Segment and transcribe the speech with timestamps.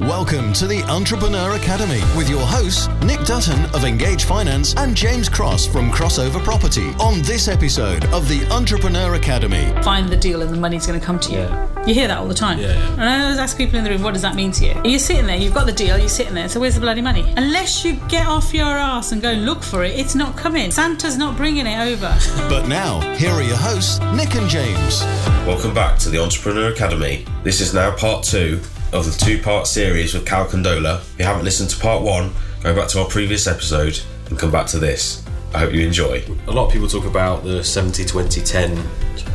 [0.00, 5.26] Welcome to the Entrepreneur Academy with your hosts, Nick Dutton of Engage Finance and James
[5.26, 6.88] Cross from Crossover Property.
[7.00, 11.04] On this episode of the Entrepreneur Academy, find the deal and the money's going to
[11.04, 11.38] come to you.
[11.38, 11.86] Yeah.
[11.86, 12.58] You hear that all the time.
[12.58, 12.92] Yeah, yeah.
[12.92, 14.74] And I always ask people in the room, what does that mean to you?
[14.84, 17.32] You're sitting there, you've got the deal, you're sitting there, so where's the bloody money?
[17.38, 20.70] Unless you get off your ass and go look for it, it's not coming.
[20.70, 22.14] Santa's not bringing it over.
[22.50, 25.00] but now, here are your hosts, Nick and James.
[25.46, 27.24] Welcome back to the Entrepreneur Academy.
[27.42, 28.60] This is now part two
[28.96, 31.00] of the two part series with Kal Kandola.
[31.00, 32.32] If you haven't listened to part one,
[32.62, 35.22] go back to our previous episode and come back to this.
[35.54, 36.22] I hope you enjoy.
[36.48, 38.82] A lot of people talk about the 70 20 10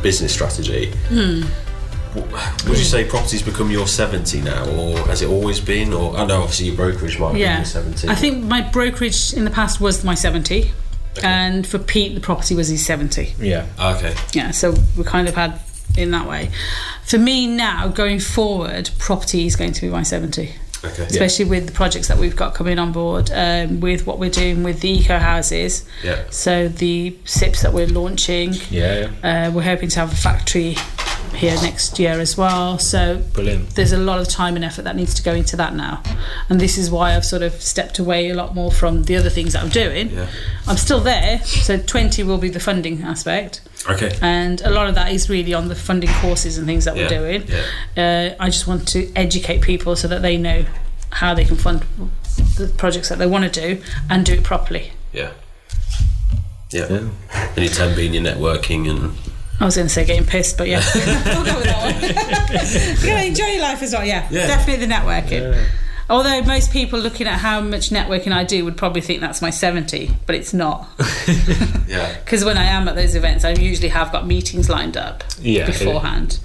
[0.02, 0.92] business strategy.
[1.08, 1.42] Hmm.
[2.14, 5.94] Would you say property's become your 70 now, or has it always been?
[5.94, 7.56] Or I know obviously your brokerage might be Yeah.
[7.56, 8.08] your 70.
[8.08, 10.72] I think my brokerage in the past was my 70.
[11.22, 13.34] And for Pete, the property was his 70.
[13.38, 13.66] Yeah.
[13.78, 14.14] Okay.
[14.32, 15.60] Yeah, so we kind of had
[15.96, 16.50] in that way.
[17.12, 20.54] For me now, going forward, property is going to be my 70.
[20.82, 21.02] Okay.
[21.04, 24.62] especially with the projects that we've got coming on board, um, with what we're doing
[24.62, 25.84] with the eco houses.
[26.02, 26.24] Yeah.
[26.30, 29.10] So the SIPs that we're launching, Yeah.
[29.22, 29.48] yeah.
[29.48, 30.74] uh, we're hoping to have a factory
[31.34, 32.78] here next year as well.
[32.78, 33.74] So Brilliant.
[33.74, 36.02] there's a lot of time and effort that needs to go into that now,
[36.48, 39.30] and this is why I've sort of stepped away a lot more from the other
[39.30, 40.10] things that I'm doing.
[40.10, 40.28] Yeah.
[40.66, 44.16] I'm still there, so 20 will be the funding aspect, Okay.
[44.22, 47.02] and a lot of that is really on the funding courses and things that Yeah,
[47.02, 47.08] we're
[47.38, 47.44] doing.
[47.96, 48.34] yeah.
[48.36, 50.64] Uh, I just want to educate people so that they know
[51.10, 51.84] how they can fund
[52.56, 54.92] the projects that they want to do and do it properly.
[55.12, 55.30] Yeah.
[56.70, 56.84] Yeah.
[56.86, 57.12] And
[57.56, 59.14] your 10 being your networking and.
[59.60, 62.02] I was going to say getting pissed, but yeah, we'll go with that one.
[63.00, 64.04] you gotta enjoy your life as well.
[64.04, 64.46] Yeah, Yeah.
[64.48, 65.66] definitely the networking.
[66.10, 69.50] Although most people looking at how much networking I do would probably think that's my
[69.50, 70.88] 70, but it's not.
[71.86, 72.18] Yeah.
[72.24, 75.66] Because when I am at those events, I usually have got meetings lined up Yeah.
[75.66, 76.38] beforehand.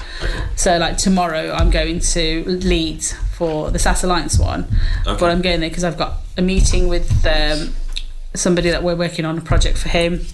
[0.57, 4.67] So, like tomorrow, I'm going to Leeds for the SAS Alliance one.
[5.07, 5.17] Okay.
[5.17, 7.73] But I'm going there because I've got a meeting with um,
[8.33, 10.25] somebody that we're working on a project for him.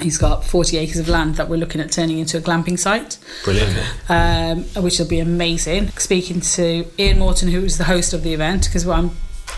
[0.00, 3.18] He's got 40 acres of land that we're looking at turning into a glamping site,
[3.44, 3.76] Brilliant.
[4.08, 5.88] um, which will be amazing.
[5.90, 9.10] Speaking to Ian Morton, who is the host of the event, because I'm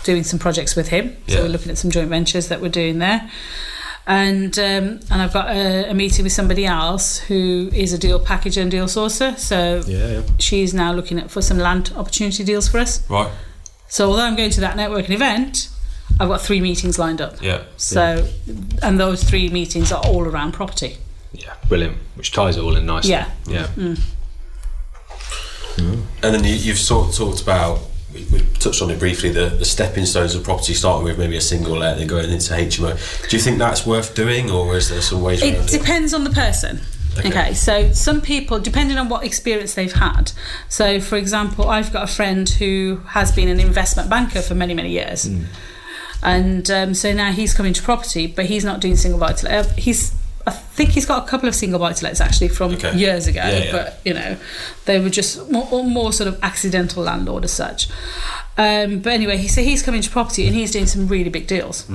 [0.03, 1.15] doing some projects with him.
[1.27, 1.41] So Yeah.
[1.43, 3.29] we're looking at some joint ventures that we're doing there.
[4.07, 8.19] And um, and I've got a, a meeting with somebody else who is a deal
[8.19, 9.35] packager and deal sourcer.
[9.39, 10.07] So Yeah.
[10.07, 10.21] Yeah.
[10.37, 13.01] she's now looking at for some land opportunity deals for us.
[13.09, 13.31] Right.
[13.87, 15.69] So although I'm going to that networking event,
[16.19, 17.41] I've got three meetings lined up.
[17.41, 17.63] Yeah.
[17.77, 18.27] So
[18.81, 20.97] and those three meetings are all around property.
[21.33, 21.97] Yeah, brilliant.
[22.15, 23.11] Which ties it all in nicely.
[23.11, 23.29] Yeah.
[23.47, 23.67] Yeah.
[23.75, 23.99] Mm.
[25.75, 26.01] Mm-hmm.
[26.23, 27.79] And then you, you've sort of talked about,
[28.13, 31.35] we, we touched on it briefly, the, the stepping stones of property, starting with maybe
[31.35, 33.29] a single let, then going into HMO.
[33.29, 35.77] Do you think that's worth doing, or is there some ways It around it?
[35.77, 36.79] depends on the person.
[37.17, 37.29] Okay.
[37.29, 37.53] Okay.
[37.53, 40.31] so some people, depending on what experience they've had.
[40.67, 44.73] So, for example, I've got a friend who has been an investment banker for many,
[44.73, 45.25] many years.
[45.25, 45.45] Mm.
[46.25, 49.45] And um, so now he's coming to property, but he's not doing single buy to
[49.45, 49.65] let.
[49.65, 50.13] Uh, He's,
[50.47, 52.95] I think he's got a couple of single buy to lets actually from Okay.
[52.97, 53.71] years ago, Yeah, yeah.
[53.71, 54.37] but you know,
[54.85, 57.87] they were just more, more sort of accidental landlord as such.
[58.57, 61.45] Um, but anyway, he so he's coming to property and he's doing some really big
[61.45, 61.85] deals.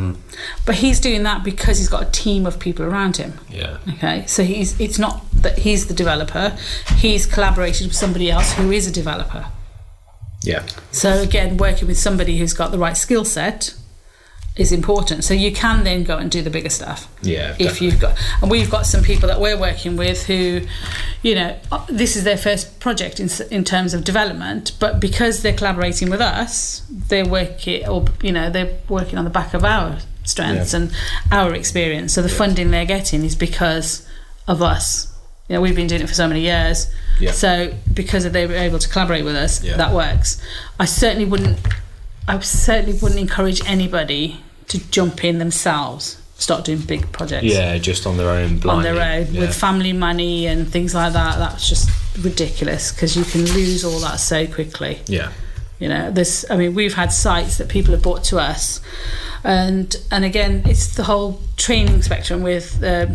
[0.66, 3.32] But he's doing that because he's got a team of people around him.
[3.48, 3.78] Yeah.
[3.94, 6.56] Okay, so he's it's not that he's the developer;
[6.98, 9.46] he's collaborated with somebody else who is a developer.
[10.42, 10.66] Yeah.
[10.92, 13.74] So again, working with somebody who's got the right skill set
[14.60, 15.24] is important.
[15.24, 17.08] So you can then go and do the bigger stuff.
[17.22, 17.86] Yeah, If definitely.
[17.86, 20.60] you've got, and we've got some people that we're working with who,
[21.22, 25.42] you know, uh, this is their first project in in terms of development, but because
[25.42, 29.64] they're collaborating with us, they're working, or you know, they're working on the back of
[29.64, 30.80] our strengths Yeah.
[30.80, 30.92] and
[31.32, 32.12] our experience.
[32.12, 34.06] So the funding they're getting is because
[34.46, 35.06] of us.
[35.48, 36.86] You know, we've been doing it for so many years.
[37.18, 37.32] Yeah.
[37.32, 39.76] So because they were able to collaborate with us, Yeah.
[39.78, 40.38] that works.
[40.78, 41.58] I certainly wouldn't.
[42.28, 48.06] I certainly wouldn't encourage anybody to jump in themselves, start doing big projects Yeah, just
[48.06, 49.40] on their own on their own yeah.
[49.40, 51.38] with family money and things like that.
[51.38, 55.00] That's just ridiculous because you can lose all that so quickly.
[55.06, 55.32] Yeah.
[55.80, 56.44] You know, this.
[56.50, 58.80] I mean, we've had sites that people have brought to us,
[59.42, 63.06] and and again, it's the whole training spectrum with uh,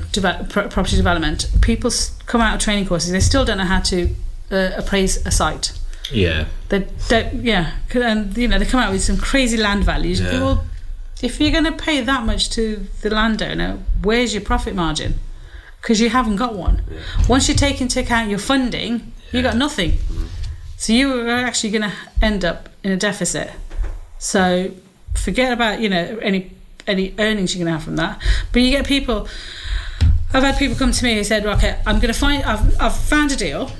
[0.50, 1.48] property development.
[1.62, 1.92] People
[2.26, 4.10] come out of training courses, they still don't know how to
[4.52, 5.78] uh, appraise a site.
[6.12, 6.46] Yeah.
[6.70, 10.20] They don't, yeah, and you know they come out with some crazy land values.
[10.20, 10.40] Yeah.
[10.40, 10.66] well,
[11.22, 15.16] if you're going to pay that much to the landowner, where's your profit margin?
[15.82, 16.84] Because you haven't got one.
[17.30, 19.92] Once you take into account your funding, you got nothing.
[19.92, 20.28] Mm.
[20.78, 23.52] So you are actually going to end up in a deficit.
[24.18, 24.72] So
[25.14, 26.52] forget about you know any
[26.88, 28.22] any earnings you're going to have from that.
[28.52, 29.28] But you get people.
[30.34, 32.44] I've had people come to me who said, "Okay, I'm going to find.
[32.44, 33.72] I've I've found a deal."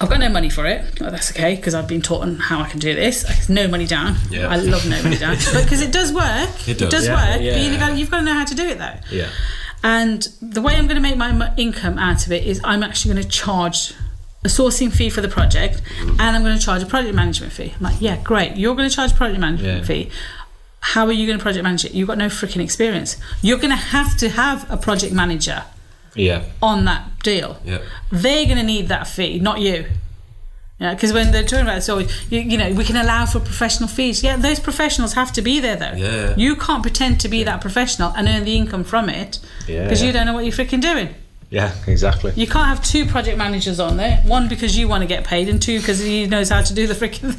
[0.00, 0.84] I've got no money for it.
[0.98, 3.24] But that's okay because I've been taught on how I can do this.
[3.28, 4.16] It's no money down.
[4.30, 4.48] Yeah.
[4.48, 6.68] I love no money down, but because it does work.
[6.68, 7.06] It does.
[7.06, 7.42] Yeah, work.
[7.42, 7.52] yeah.
[7.52, 8.94] But you've got, you've got to know how to do it though.
[9.10, 9.28] Yeah.
[9.82, 13.14] And the way I'm going to make my income out of it is I'm actually
[13.14, 13.94] going to charge
[14.44, 16.10] a sourcing fee for the project mm.
[16.10, 17.74] and I'm going to charge a project management fee.
[17.76, 18.56] I'm like, yeah, great.
[18.56, 19.84] You're going to charge a project management Yeah.
[19.84, 20.10] fee.
[20.80, 21.92] How are you going to project manage it?
[21.92, 23.16] You've got no freaking experience.
[23.42, 25.64] You're going to have to have a project manager
[26.18, 26.44] Yeah.
[26.62, 27.58] on that deal.
[27.64, 27.78] Yeah.
[28.10, 29.86] They're going to need that fee, not you.
[30.80, 33.40] Yeah, because when they're talking about it, so you, you know we can allow for
[33.40, 34.22] professional fees.
[34.22, 35.94] Yeah, those professionals have to be there though.
[35.96, 36.34] Yeah.
[36.36, 40.02] You can't pretend to be that professional and earn the income from it Yeah, because
[40.04, 41.08] you don't know what you're freaking doing.
[41.50, 41.72] Yeah.
[41.88, 42.32] Exactly.
[42.36, 44.18] You can't have two project managers on there.
[44.26, 46.86] One because you want to get paid, and two because he knows how to do
[46.86, 47.34] the freaking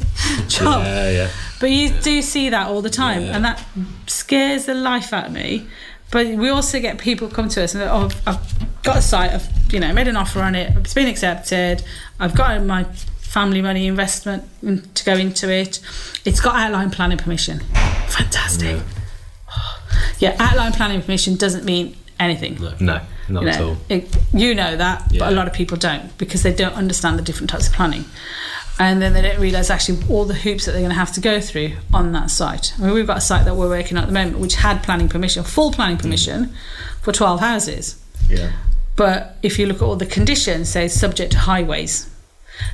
[0.50, 0.84] job.
[0.84, 1.10] Yeah.
[1.12, 1.30] Yeah.
[1.62, 3.36] But you do see that all the time, Yeah.
[3.38, 3.64] and that
[4.08, 5.66] scares the life out of me.
[6.12, 8.40] But we also get people come to us and oh, I've
[8.84, 11.84] got a site, I've you know made an offer on it, it's been accepted,
[12.20, 14.44] I've got my family money investment
[14.96, 15.80] to go into it,
[16.26, 17.60] it's got outline planning permission.
[18.08, 18.82] Fantastic.
[20.20, 22.58] Yeah, outline planning permission doesn't mean anything.
[22.80, 23.02] No.
[23.30, 23.78] Not You at all.
[23.90, 27.22] it, you know that, but a lot of people don't because they don't understand the
[27.22, 28.06] different types of planning.
[28.80, 31.22] And then they don't realise actually all the hoops that they're going to have to
[31.22, 32.74] go through on that site.
[32.80, 34.82] I mean, we've got a site that we're working on at the moment which had
[34.84, 36.02] planning permission, full planning mm.
[36.02, 36.54] permission
[37.02, 38.02] for 12 houses.
[38.30, 38.54] Yeah.
[39.00, 42.10] But if you look at all the conditions, say subject to highways,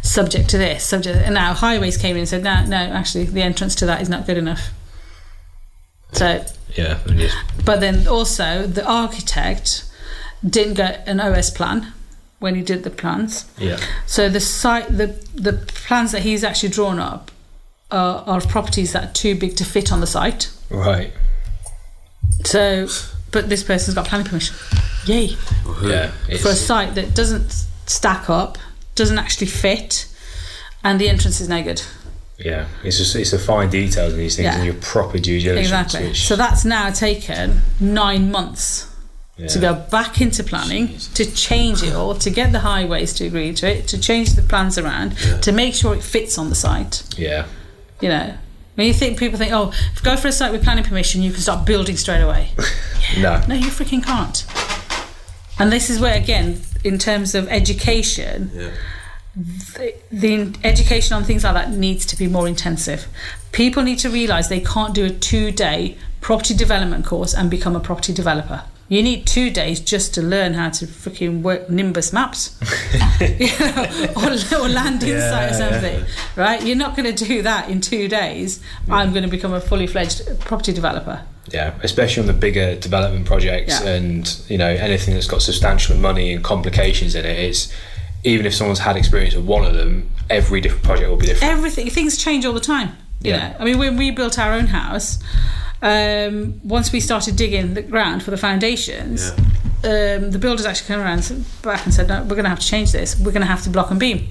[0.01, 3.44] subject to this, subject, and now highways came in and said, no, no, actually the
[3.44, 4.72] entrance to that is not good enough.
[6.13, 6.44] So
[6.75, 6.98] Yeah.
[7.63, 9.86] But then also the architect
[10.44, 11.94] didn't get an OS plan
[12.39, 13.45] when he did the plans.
[13.60, 13.80] yeah.
[14.07, 17.30] So the site, the the plans that he's actually drawn up
[17.92, 20.51] are, are of properties that are too big to fit on the site.
[20.71, 21.13] Right.
[22.45, 22.88] So,
[23.36, 24.56] but this person's got planning permission.
[25.06, 25.36] Yay!
[25.84, 26.10] Yeah.
[26.42, 27.52] For a site that doesn't
[27.86, 28.58] stack up,
[28.96, 30.08] doesn't actually fit,
[30.84, 31.82] and the entrance is no good.
[32.40, 32.68] yeah.
[32.84, 34.56] It's just it's the fine details in these things Yeah.
[34.56, 35.68] and your proper due diligence.
[35.68, 36.08] Exactly.
[36.10, 38.88] Which, So that's now taken nine months
[39.38, 39.48] yeah.
[39.48, 43.54] to go back into planning, to change it all, to get the highways to agree
[43.54, 47.04] to it, to change the plans around, to make sure it fits on the site.
[47.18, 47.46] Yeah.
[48.02, 48.34] You know,
[48.76, 51.22] when you think people think, oh, if you go for a site with planning permission,
[51.22, 52.50] you can start building straight away.
[53.18, 53.42] No.
[53.48, 54.46] No, you freaking can't.
[55.60, 58.70] And this is where, again, in terms of education, Yeah.
[59.36, 63.08] the, the education on things like that needs to be more intensive.
[63.52, 67.76] People need to realise they can't do a two day property development course and become
[67.76, 68.64] a property developer.
[68.88, 72.56] You need two days just to learn how to freaking work Nimbus maps
[73.20, 73.84] you know,
[74.16, 76.64] or, or LandInsight or Yeah, something, right?
[76.64, 78.62] You're not going to do that in two days.
[78.90, 81.24] I'm going to become a fully fledged property developer.
[81.53, 83.92] Yeah, especially on the bigger development projects Yeah.
[83.92, 87.38] and you know anything that's got substantial money and complications in it.
[87.39, 87.71] It's
[88.24, 91.53] even if someone's had experience with one of them, every different project will be different.
[91.53, 92.89] everything things change all the time
[93.21, 93.50] you Yeah.
[93.50, 95.19] know i mean when we built our own house
[95.83, 99.31] um, once we started digging the ground for the foundations
[99.83, 102.59] um, the builders actually came around and- back and said no we're going to have
[102.59, 104.27] to change this we're going to have to block and beam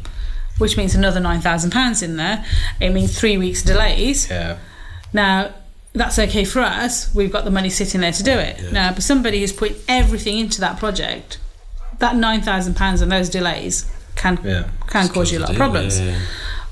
[0.59, 2.45] which means another £9000 in there
[2.81, 4.57] it means three weeks delays Yeah,
[5.13, 5.55] now
[5.95, 9.03] that's okay for us we've got the money sitting there to do it now but
[9.03, 11.39] somebody who's put everything into that project
[11.99, 16.07] that £9000 and those delays can yeah, can cause you a lot of problems Yeah,
[16.07, 16.19] yeah, yeah.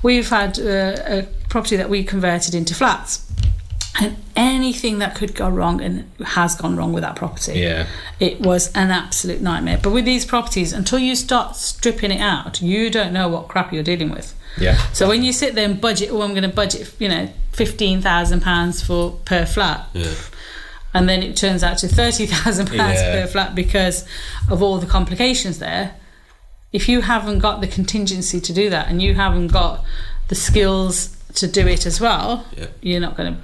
[0.03, 3.25] We've had uh, a property that we converted into flats,
[4.01, 7.59] and anything that could go wrong and has gone wrong with that property.
[7.59, 7.87] yeah,
[8.19, 9.79] It was an absolute nightmare.
[9.81, 13.71] But with these properties, until you start stripping it out, you don't know what crap
[13.71, 14.35] you're dealing with.
[14.57, 17.29] Yeah, So when you sit there and budget, oh, I'm going to budget, you know,
[17.51, 20.13] fifteen thousand pounds for per flat, Yeah.
[20.93, 24.05] and then it turns out to thirty thousand pounds per flat because
[24.49, 25.95] of all the complications there.
[26.71, 29.83] If you haven't got the contingency to do that, and you haven't got
[30.29, 32.67] the skills to do it as well, Yeah.
[32.81, 33.39] you're not going to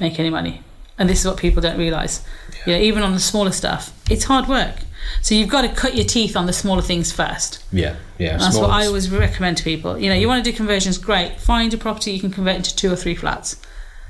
[0.00, 0.62] make any money.
[0.98, 2.24] And this is what people don't realise.
[2.66, 4.76] You know, even on the smaller stuff, it's hard work.
[5.22, 7.62] So you've got to cut your teeth on the smaller things first.
[7.72, 8.38] yeah, yeah.
[8.38, 9.98] That's Small- what I always recommend to people.
[9.98, 11.38] You know, you want to do conversions, great.
[11.40, 13.56] Find a property you can convert into two or three flats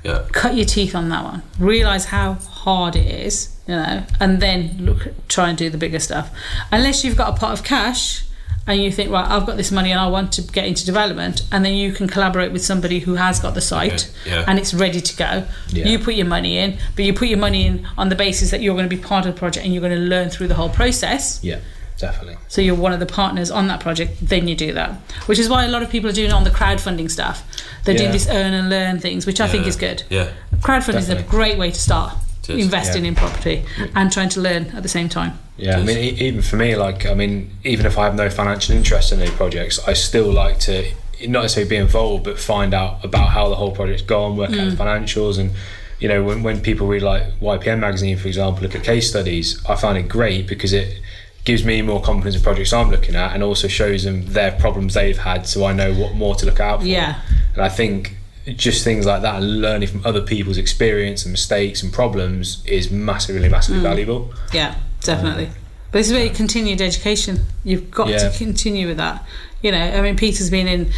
[0.03, 0.23] Yeah.
[0.31, 1.43] cut your teeth on that one.
[1.59, 5.99] Realize how hard it is, you know, and then look try and do the bigger
[5.99, 6.29] stuff.
[6.71, 8.23] Unless you've got a pot of cash
[8.67, 11.43] and you think, right, I've got this money and I want to get into development,
[11.51, 14.45] and then you can collaborate with somebody who has got the site Yeah, yeah.
[14.47, 15.45] and it's ready to go.
[15.69, 15.87] Yeah.
[15.87, 18.61] You put your money in, but you put your money in on the basis that
[18.61, 20.55] you're going to be part of the project and you're going to learn through the
[20.55, 21.41] whole process.
[21.43, 21.59] Yeah,
[21.97, 22.37] definitely.
[22.49, 24.91] So you're one of the partners on that project, then you do that.
[25.27, 27.43] Which is why a lot of people are doing it on the crowdfunding stuff.
[27.85, 30.03] They're doing this earn and learn things, which I think is good.
[30.09, 30.31] Yeah.
[30.57, 32.13] Crowdfunding is a great way to start.
[32.47, 33.09] Just- investing yeah.
[33.09, 35.37] in property and trying to learn at the same time.
[35.57, 38.29] Yeah, I mean, e- even for me, like, I mean, even if I have no
[38.29, 40.91] financial interest in any projects, I still like to
[41.25, 44.55] not necessarily be involved, but find out about how the whole project's gone, work out
[44.55, 44.75] the mm.
[44.75, 45.51] financials, and
[45.99, 49.63] you know, when when people read like YPN magazine, for example, look at case studies,
[49.67, 51.01] I find it great because it
[51.43, 54.93] gives me more confidence in projects I'm looking at, and also shows them their problems
[54.93, 56.87] they've had, so I know what more to look out for.
[56.87, 57.19] Yeah.
[57.53, 58.15] and I think.
[58.55, 62.89] Just things like that and learning from other people's experience and mistakes and problems is
[62.89, 63.83] massively, massively mm.
[63.83, 64.33] valuable.
[64.53, 65.47] Yeah, definitely.
[65.47, 65.53] Um,
[65.91, 67.39] but it's really continued education.
[67.63, 68.29] You've got Yeah.
[68.29, 69.25] to continue with that.
[69.61, 70.91] You know, I mean, Peter's been in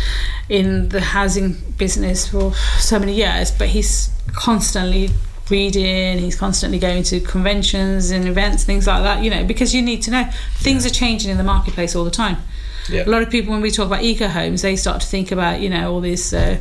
[0.49, 5.09] in the housing business for so many years, but he's constantly
[5.49, 6.19] reading.
[6.19, 9.23] He's constantly going to conventions and events, things like that.
[9.23, 12.11] You know, because you need to know things are changing in the marketplace all the
[12.11, 12.37] time.
[12.89, 13.05] Yeah.
[13.05, 15.61] A lot of people, when we talk about eco homes, they start to think about
[15.61, 16.59] you know all these uh,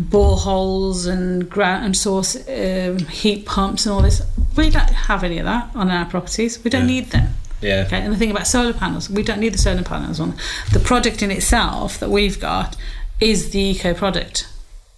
[0.00, 4.22] boreholes and ground and source um, heat pumps and all this.
[4.56, 6.62] We don't have any of that on our properties.
[6.62, 7.34] We don't need them.
[7.60, 7.84] Yeah.
[7.86, 10.34] Okay, and the thing about solar panels, we don't need the solar panels on.
[10.72, 12.76] The product in itself that we've got
[13.20, 14.48] is the eco product.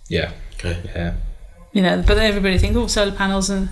[0.08, 0.32] Yeah.
[0.54, 0.80] Okay.
[0.94, 1.14] Yeah.
[1.72, 3.68] You know, but everybody thinks, oh, solar panels, and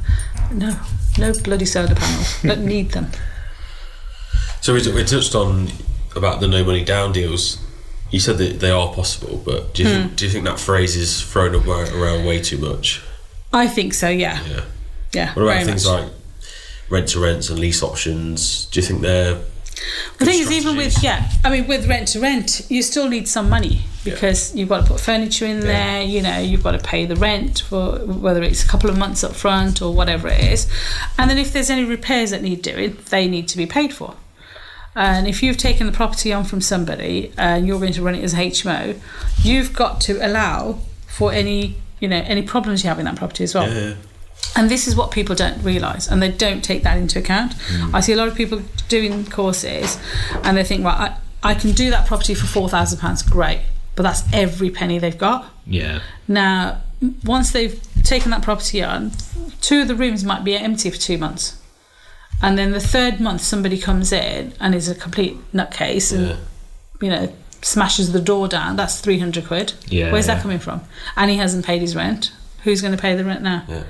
[0.52, 0.76] no,
[1.18, 2.42] no bloody solar panels.
[2.42, 3.08] don't need them.
[4.60, 5.66] So we, we touched on
[6.16, 7.58] about the no money down deals.
[8.10, 9.94] You said that they are possible, but do you, Hmm.
[10.02, 13.00] think, do you think that phrase is thrown around, around way too much?
[13.52, 14.08] I think so.
[14.08, 14.60] Yeah, Yeah.
[15.12, 15.32] yeah.
[15.34, 16.02] What about things much.
[16.04, 16.10] like
[16.90, 18.66] rent to rents and lease options?
[18.70, 19.38] Do you think they're
[20.18, 23.26] The thing is, even with yeah, I mean, with rent to rent, you still need
[23.28, 26.02] some money because you've got to put furniture in there.
[26.02, 29.24] You know, you've got to pay the rent for whether it's a couple of months
[29.24, 30.66] up front or whatever it is,
[31.18, 34.14] and then if there's any repairs that need doing, they need to be paid for.
[34.94, 38.22] And if you've taken the property on from somebody and you're going to run it
[38.22, 38.98] as HMO,
[39.42, 43.44] you've got to allow for any you know any problems you have in that property
[43.44, 43.72] as well.
[43.72, 43.94] Yeah.
[44.56, 47.52] And this is what people don't realise, and they don't take that into account.
[47.52, 47.94] Mm.
[47.94, 49.98] I see a lot of people doing courses,
[50.42, 53.60] and they think, right, I, I can do that property for four thousand pounds, great,
[53.94, 55.48] but that's every penny they've got.
[55.66, 56.00] Yeah.
[56.28, 56.82] Now,
[57.24, 59.12] once they've taken that property on,
[59.60, 61.61] two of the rooms might be empty for two months,
[62.42, 66.36] and then the third month somebody comes in and is a complete nutcase and Yeah.
[67.00, 67.32] you know
[67.62, 68.76] smashes the door down.
[68.76, 69.72] That's three hundred quid.
[69.88, 70.34] Yeah, Where's yeah.
[70.34, 70.80] that coming from?
[71.16, 72.32] And he hasn't paid his rent.
[72.64, 73.64] Who's going to pay the rent now?
[73.68, 73.82] Yeah.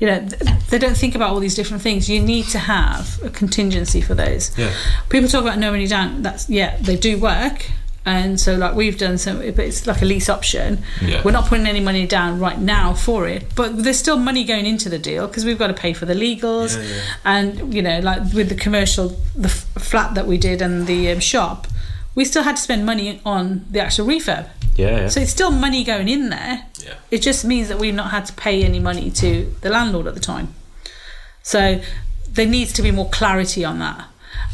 [0.00, 2.08] You know, th- they don't think about all these different things.
[2.08, 4.56] You need to have a contingency for those.
[4.58, 4.72] Yeah.
[5.10, 6.22] People talk about no money down.
[6.22, 7.66] That's yeah, they do work,
[8.06, 10.82] and so like we've done some, but it's like a lease option.
[11.02, 11.22] Yeah.
[11.24, 14.64] We're not putting any money down right now for it, but there's still money going
[14.66, 17.02] into the deal because we've got to pay for the legals, Yeah, yeah.
[17.24, 21.10] and you know, like with the commercial, the f- flat that we did and the
[21.12, 21.66] um, shop,
[22.14, 24.48] we still had to spend money on the actual refurb.
[24.76, 24.90] Yeah.
[25.02, 25.08] yeah.
[25.08, 26.66] So it's still money going in there.
[26.82, 26.94] Yeah.
[27.10, 30.14] It just means that we've not had to pay any money to the landlord at
[30.14, 30.54] the time.
[31.42, 31.80] So
[32.30, 34.06] there needs to be more clarity on that.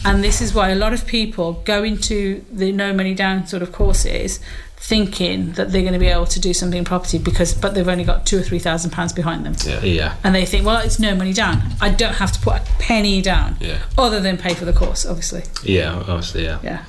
[0.04, 3.62] And this is why a lot of people go into the no money down sort
[3.62, 4.40] of courses
[4.76, 7.88] thinking that they're going to be able to do something in property because but they've
[7.88, 9.54] only got two or three thousand pounds behind them.
[9.64, 9.80] Yeah.
[9.82, 10.16] yeah.
[10.22, 11.62] And they think, well, it's no money down.
[11.80, 13.78] I don't have to put a penny down, Yeah.
[13.98, 15.42] other than pay for the course, obviously.
[15.64, 15.94] Yeah.
[15.96, 16.60] Obviously, yeah.
[16.62, 16.84] Yeah.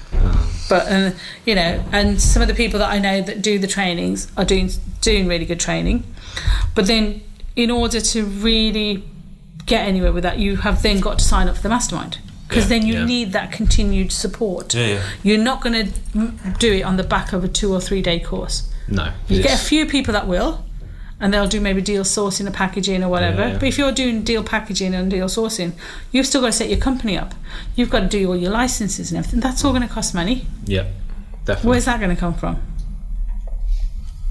[0.70, 1.12] But uh,
[1.46, 4.46] you know, and some of the people that I know that do the trainings are
[4.46, 4.70] doing
[5.02, 6.04] doing really good training.
[6.76, 7.22] But then,
[7.56, 9.04] in order to really
[9.66, 12.66] get anywhere with that, you have then got to sign up for the mastermind because
[12.66, 13.06] Yeah, then you yeah.
[13.06, 14.74] need that continued support.
[14.74, 15.02] Yeah.
[15.24, 18.20] You're not going to do it on the back of a two or three day
[18.20, 18.70] course.
[18.88, 19.12] No.
[19.28, 20.64] You get a few people that will,
[21.20, 23.54] and they'll do maybe deal sourcing or packaging or whatever.
[23.60, 25.74] But if you're doing deal packaging and deal sourcing,
[26.12, 27.34] you've still got to set your company up.
[27.76, 29.40] You've got to do all your licenses and everything.
[29.42, 30.46] That's all going to cost money.
[30.66, 30.86] yeah.
[31.46, 31.70] Definitely.
[31.70, 32.62] Where's that going to come from?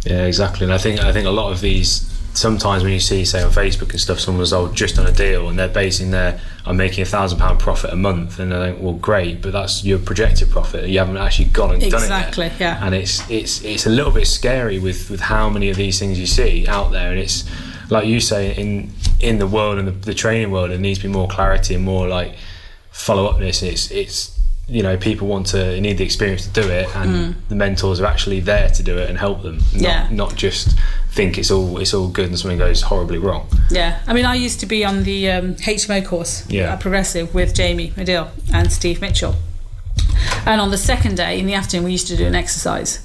[0.05, 0.65] Yeah, exactly.
[0.65, 2.01] And I think I think a lot of these
[2.37, 5.49] sometimes when you see say on Facebook and stuff, someone's oh just on a deal
[5.49, 8.83] and they're basing their I'm making a thousand pound profit a month and I think
[8.83, 10.89] well great, but that's your projected profit.
[10.89, 12.29] You haven't actually gone and Exactly, done it.
[12.29, 12.85] Exactly, yeah.
[12.85, 16.19] And it's it's it's a little bit scary with with how many of these things
[16.19, 17.45] you see out there, and it's
[17.91, 21.09] like you say in in the world and the, the training world, there needs to
[21.09, 22.37] be more clarity and more like
[22.91, 23.63] follow upness.
[23.63, 24.36] It's it's
[24.69, 28.07] you know people want to need the experience to do it, and the mentors are
[28.07, 29.57] actually there to do it and help them.
[29.59, 29.83] Not, Mm.
[29.83, 30.09] Yeah.
[30.11, 30.77] not just
[31.11, 33.47] think it's all it's all good and something goes horribly wrong.
[33.71, 36.73] Yeah, I mean, I used to be on the um, HMO course Yeah.
[36.73, 39.35] at Progressive with Jamie Medill and Steve Mitchell.
[40.45, 43.01] And on the second day in the afternoon, we used to do an exercise.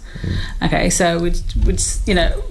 [0.62, 2.44] Okay, so we'd, we'd you know,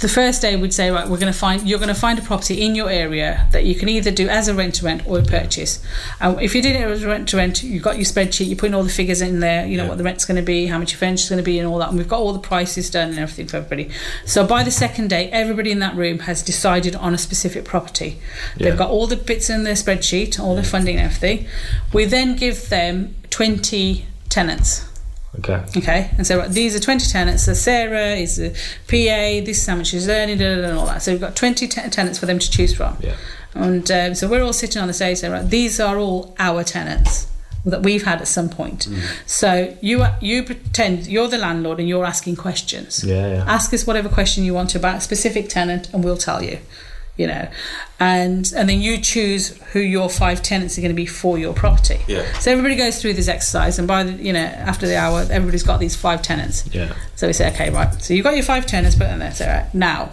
[0.00, 2.22] the first day we'd say right we're going to find you're going to find a
[2.22, 5.18] property in your area that you can either do as a rent to rent or
[5.18, 5.82] a purchase.
[6.20, 8.56] And if you did it as a rent to rent you've got your spreadsheet you're
[8.56, 10.78] putting all the figures in there you know what the rent's going to be how
[10.78, 12.88] much your furniture's going to be and all that and we've got all the prices
[12.88, 13.90] done and everything for everybody.
[14.24, 18.18] So by the second day everybody in that room has decided on a specific property.
[18.56, 21.46] They've got all the bits in their spreadsheet all the funding and everything.
[21.92, 24.89] We then give them 20 tenants
[25.38, 25.64] Okay.
[25.76, 27.44] Okay, and so right, these are 20 tenants.
[27.44, 30.78] So Sarah is a PA, this is how much she's earning, da, da, da, and
[30.78, 31.02] all that.
[31.02, 32.96] So we've got 20 te- tenants for them to choose from.
[33.00, 33.16] Yeah.
[33.54, 36.64] And um, so we're all sitting on the stage saying, right, these are all our
[36.64, 37.28] tenants
[37.64, 38.88] that we've had at some point.
[39.26, 43.04] So you you pretend you're the landlord and you're asking questions.
[43.04, 43.44] Yeah, yeah.
[43.46, 46.58] Ask us whatever question you want about a specific tenant and we'll tell you.
[47.20, 47.48] You know,
[47.98, 51.52] and and then you choose who your five tenants are going to be for your
[51.52, 52.00] property.
[52.08, 52.24] Yeah.
[52.38, 55.62] So everybody goes through this exercise, and by the you know after the hour, everybody's
[55.62, 56.66] got these five tenants.
[56.74, 56.94] Yeah.
[57.16, 57.92] So we say, okay, right.
[58.02, 59.32] So you've got your five tenants, put them there.
[59.32, 60.12] So right, now,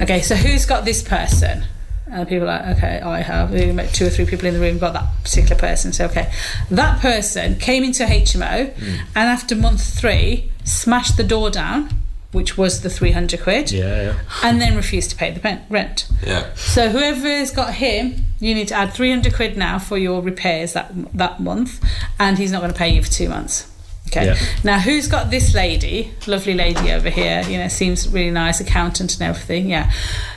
[0.00, 0.20] okay.
[0.20, 1.64] So who's got this person?
[2.10, 3.52] And people are like, okay, I have.
[3.52, 5.92] We met two or three people in the room got that particular person.
[5.92, 6.32] So okay,
[6.72, 8.98] that person came into HMO, mm.
[9.14, 11.90] and after month three, smashed the door down,
[12.32, 14.14] which was the three hundred quid, Yeah, yeah.
[14.42, 16.06] and then refused to pay the rent.
[16.24, 16.52] Yeah.
[16.54, 20.92] So whoever's got him, you need to add 300 quid now for your repairs that
[21.14, 21.82] that month,
[22.18, 23.66] and he's not going to pay you for two months.
[24.08, 24.26] Okay.
[24.26, 24.36] Yeah.
[24.64, 27.42] Now who's got this lady, lovely lady over here?
[27.48, 29.68] You know, seems really nice, accountant and everything.
[29.70, 29.90] Yeah,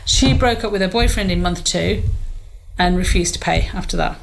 [0.06, 2.04] she broke up with her boyfriend in month two,
[2.80, 4.18] and refused to pay after that.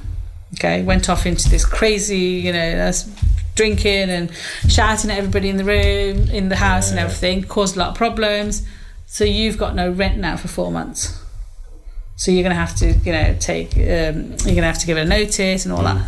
[0.54, 3.08] Okay, went off into this crazy, you know, that's
[3.58, 4.30] drinking and
[4.68, 7.42] shouting at everybody in the room, in the house, and everything.
[7.42, 8.66] Caused a lot of problems.
[9.06, 11.20] So you've got no rent now for four months.
[12.16, 13.76] So you're going to have to, you know, take.
[13.76, 16.00] Um, you're going to have to give it a notice and all that.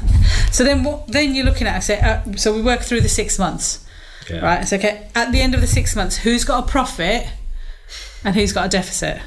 [0.53, 1.07] So then, what?
[1.09, 2.01] Then you're looking at say.
[2.01, 3.87] Uh, so we work through the six months,
[4.31, 4.41] Yeah.
[4.41, 4.67] right?
[4.67, 7.27] So okay, at the end of the six months, who's got a profit,
[8.25, 9.21] and who's got a deficit?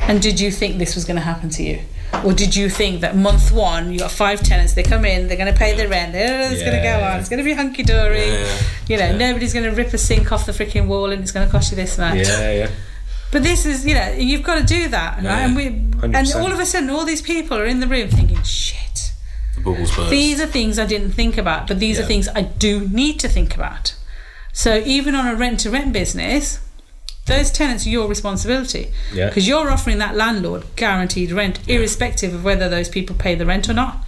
[0.00, 1.80] And did you think this was going to happen to you?
[2.22, 5.36] Or did you think that month one, you got five tenants, they come in, they're
[5.36, 7.54] going to pay their rent, they're, it's going to go on, it's going to be
[7.54, 8.28] hunky dory.
[8.28, 8.62] Yeah.
[8.88, 11.46] You know, nobody's going to rip a sink off the freaking wall and it's going
[11.46, 12.18] to cost you this much.
[12.28, 12.70] Yeah, yeah.
[13.32, 15.40] But this is, you know, you've got to do that, right?
[15.40, 16.40] And we, 100%.
[16.40, 19.12] all of a sudden, all these people are in the room thinking, shit.
[19.56, 20.10] The bubbles burst.
[20.10, 23.28] These are things I didn't think about, but these are things I do need to
[23.28, 23.96] think about.
[24.52, 26.60] So even on a rent to rent business,
[27.26, 29.26] those tenants are your responsibility Yeah.
[29.28, 33.68] because you're offering that landlord guaranteed rent, irrespective of whether those people pay the rent
[33.68, 34.04] or not.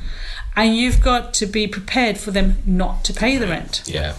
[0.55, 4.15] And you've got to be prepared for them not to pay the rent Yeah.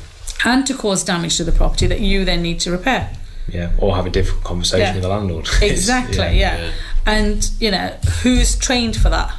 [0.46, 3.10] and to cause damage to the property that you then need to repair.
[3.48, 3.70] Yeah.
[3.78, 4.94] Or have a difficult conversation Yeah.
[4.94, 5.48] with the landlord.
[5.62, 6.58] Exactly, yeah.
[6.58, 6.72] yeah.
[7.06, 9.34] And, you know, who's trained for that?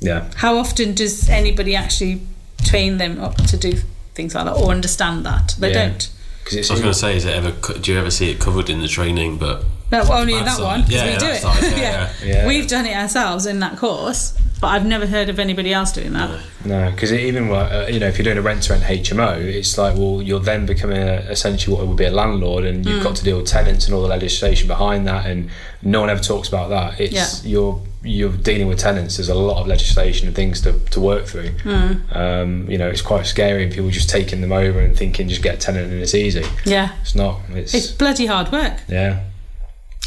[0.00, 0.24] Yeah.
[0.36, 2.22] How often does anybody actually
[2.64, 3.80] train them up to do
[4.14, 5.54] things like that or understand that?
[5.58, 5.88] They Yeah.
[5.88, 6.08] don't.
[6.44, 7.52] Because it's I was going to say, is it ever?
[7.78, 9.38] Do you ever see it covered in the training?
[9.38, 11.40] But No, only in That that one because Yeah, we yeah, do that it.
[11.42, 12.34] side, yeah, yeah.
[12.34, 12.46] yeah.
[12.46, 16.12] we've done it ourselves in that course, but I've never heard of anybody else doing
[16.12, 16.40] that.
[16.66, 19.38] No, because even like, uh, you know, if you're doing a rent to rent HMO,
[19.42, 23.00] it's like well, you're then becoming a, essentially what would be a landlord, and you've
[23.00, 23.04] Mm.
[23.04, 25.48] got to deal with tenants and all the legislation behind that, and
[25.82, 27.00] no one ever talks about that.
[27.00, 27.50] It's Yeah.
[27.50, 29.16] you're you're dealing with tenants.
[29.16, 31.50] There's a lot of legislation and things to, to work through.
[31.50, 32.14] Mm.
[32.16, 35.42] Um, you know, it's quite scary, and people just taking them over and thinking just
[35.42, 36.44] get a tenant and it's easy.
[36.64, 37.40] Yeah, It's not.
[37.50, 38.80] It's, it's bloody hard work.
[38.88, 39.24] yeah,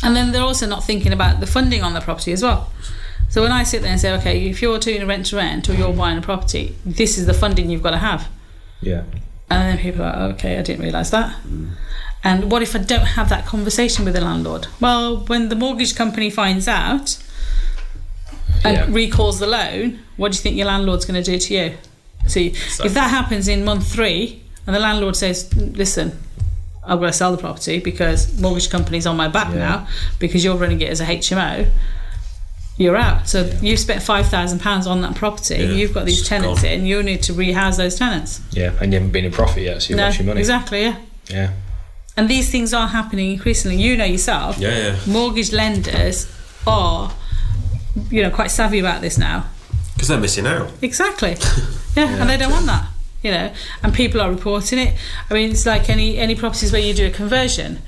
[0.04, 2.72] And then they're also not thinking about the funding on the property as well.
[3.30, 5.68] So when I sit there and say, okay, if you're doing a rent to rent
[5.70, 8.30] or you're buying a property, this is the funding you've got to have.
[8.80, 9.04] yeah,
[9.50, 11.36] And then people are like, okay, I didn't realise that.
[12.24, 14.68] And what if I don't have that conversation with the landlord?
[14.80, 17.18] Well, when the mortgage company finds out
[18.64, 18.86] and Yeah.
[18.90, 21.74] recalls the loan, what do you think your landlord's going to do to you?
[22.28, 22.48] See,
[22.84, 26.18] if that happens in month three and the landlord says, listen,
[26.86, 29.60] I've got to sell the property because mortgage company's on my back Yeah.
[29.60, 29.88] now
[30.20, 31.68] because you're running it as a HMO,
[32.78, 33.28] you're out.
[33.28, 36.72] So you've spent £5,000 on that property, Yeah, you've got these it's tenants gone.
[36.72, 38.42] in, you need to rehouse those tenants.
[38.52, 40.40] yeah, and you haven't been in profit yet, so you've lost your money.
[40.40, 40.96] Exactly, yeah.
[41.30, 41.50] Yeah,
[42.16, 43.78] And these things are happening increasingly.
[43.82, 44.58] You know yourself.
[44.60, 44.96] yeah, yeah.
[45.08, 46.28] Mortgage lenders
[46.66, 47.12] are,
[48.10, 49.46] you know, quite savvy about this now.
[49.94, 50.72] Because they're missing out.
[50.82, 51.36] Exactly.
[51.98, 52.90] Yeah, and they don't want that.
[53.24, 54.96] You know, and people are reporting it.
[55.32, 57.82] I mean, it's like any any properties where you do a conversion.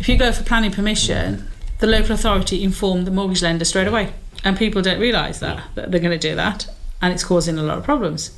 [0.00, 4.12] If you go for planning permission, the local authority inform the mortgage lender straight away,
[4.42, 6.66] and people don't realise that that they're going to do that,
[7.00, 8.36] and it's causing a lot of problems.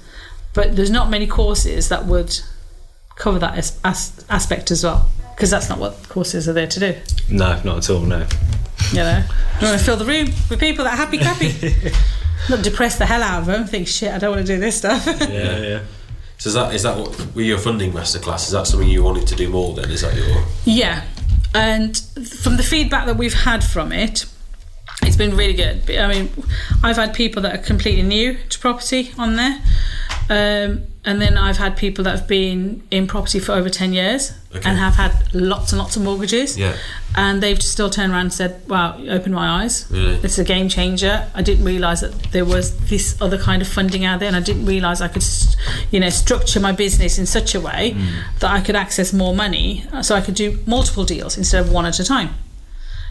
[0.53, 2.39] But there's not many courses that would
[3.17, 6.81] cover that as, as, aspect as well, because that's not what courses are there to
[6.81, 6.95] do.
[7.31, 8.01] no, not at all.
[8.01, 8.27] No.
[8.93, 9.25] You know,
[9.61, 11.95] you want to fill the room with people that are happy clappy.
[12.51, 13.67] Not depress the hell out of them.
[13.67, 14.13] Think shit.
[14.13, 15.07] I don't want to do this stuff.
[15.29, 15.83] Yeah, yeah.
[16.39, 18.45] So is that is that what with your funding masterclass?
[18.47, 19.75] Is that something you wanted to do more?
[19.75, 21.05] Then is that your yeah.
[21.55, 21.97] and
[22.43, 24.27] from the feedback that we've had from it,
[25.03, 25.91] it's been really good.
[25.91, 26.31] I mean,
[26.83, 29.63] I've had people that are completely new to property on there,
[30.29, 34.33] um, and then I've had people that have been in property for over ten years
[34.55, 34.69] Okay.
[34.69, 36.57] and have had lots and lots of mortgages.
[36.59, 36.75] Yeah.
[37.19, 39.87] and they've just still turned around and said, "Wow, you opened my eyes.
[39.91, 40.17] Really?
[40.23, 41.27] It's a game changer.
[41.35, 44.41] I didn't realise that there was this other kind of funding out there, and I
[44.41, 45.25] didn't realise I could,
[45.91, 48.07] you know, structure my business in such a way Mm.
[48.41, 51.71] that I could access more money, uh, so I could do multiple deals instead of
[51.73, 52.31] one at a time."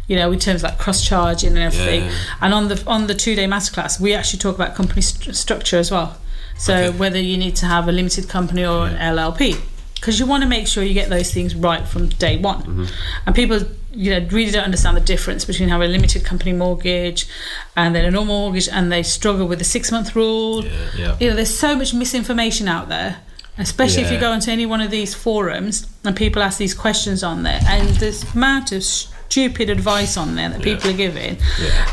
[0.07, 2.03] You know, in terms of like cross charging and everything.
[2.05, 2.11] Yeah.
[2.41, 5.77] And on the on the two day masterclass, we actually talk about company st- structure
[5.79, 6.17] as well.
[6.57, 6.97] So Okay.
[6.97, 9.57] whether you need to have a limited company or an LLP,
[9.95, 12.61] because you want to make sure you get those things right from day one.
[12.61, 12.85] Mm-hmm.
[13.25, 13.59] And people,
[13.91, 17.27] you know, really don't understand the difference between having a limited company mortgage
[17.75, 20.63] and then a normal mortgage, and they struggle with the six month rule.
[20.65, 21.17] Yeah.
[21.19, 23.17] You know, there's so much misinformation out there.
[23.57, 27.23] Especially if you go into any one of these forums and people ask these questions
[27.23, 31.37] on there, and this amount of stupid advice on there that people are giving,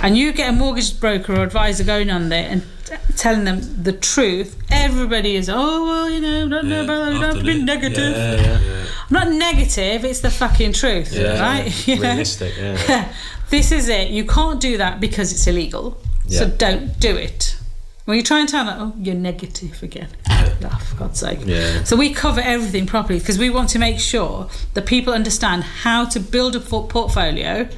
[0.03, 2.63] and you get a mortgage broker or advisor going on there and
[3.17, 7.21] telling them the truth, everybody is, oh well, you know, don't know about that, you
[7.21, 8.17] don't have to be negative.
[8.17, 8.85] Yeah, yeah.
[9.11, 11.41] I'm not negative, it's the fucking truth, Yeah.
[11.41, 11.87] right?
[11.89, 12.03] You know?
[12.03, 13.13] Realistic, yeah.
[13.51, 14.11] this is it.
[14.11, 16.01] You can't do that because it's illegal.
[16.29, 17.57] So don't do it.
[18.05, 20.09] When you try and tell them, oh, you're negative again.
[20.29, 21.41] Oh, for God's sake.
[21.45, 21.85] Yeah.
[21.85, 26.07] So we cover everything properly because we want to make sure that people understand how
[26.07, 27.69] to build a por- portfolio,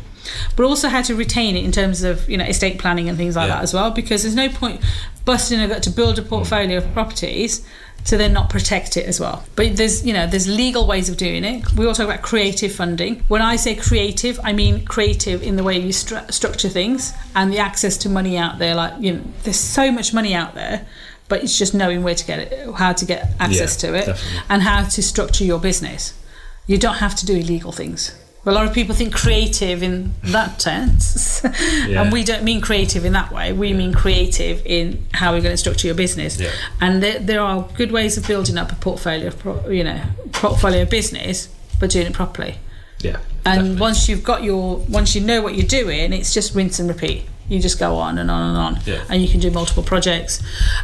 [0.56, 3.36] but also how to retain it in terms of you know estate planning and things
[3.36, 3.56] like Yeah.
[3.56, 3.90] that as well.
[3.90, 4.80] Because there's no point
[5.24, 6.28] busting a gut to build a mm.
[6.28, 7.64] portfolio of properties
[8.04, 9.44] to then not protect it as well.
[9.56, 11.72] But there's you know there's legal ways of doing it.
[11.74, 13.22] We all talk about creative funding.
[13.28, 17.52] When I say creative, I mean creative in the way you stru- structure things and
[17.52, 18.74] the access to money out there.
[18.74, 20.86] Like you know, there's so much money out there.
[21.26, 24.06] But it's just knowing where to get it, how to get access Yeah, to it,
[24.06, 24.40] definitely.
[24.50, 26.12] and how to structure your business.
[26.66, 28.14] You don't have to do illegal things.
[28.46, 31.40] A lot of people think creative in that sense,
[31.88, 32.02] Yeah.
[32.02, 33.52] and we don't mean creative in that way.
[33.54, 36.38] We mean creative in how we're going to structure your business.
[36.38, 36.50] Yeah.
[36.80, 40.00] And there, there are good ways of building up a portfolio, of pro, you know,
[40.32, 41.48] portfolio business,
[41.80, 42.58] but doing it properly.
[43.00, 43.16] Yeah.
[43.46, 43.80] And definitely.
[43.80, 47.24] once you've got your, once you know what you're doing, it's just rinse and repeat.
[47.48, 49.04] You just go on and on and on, Yeah.
[49.08, 50.42] and you can do multiple projects,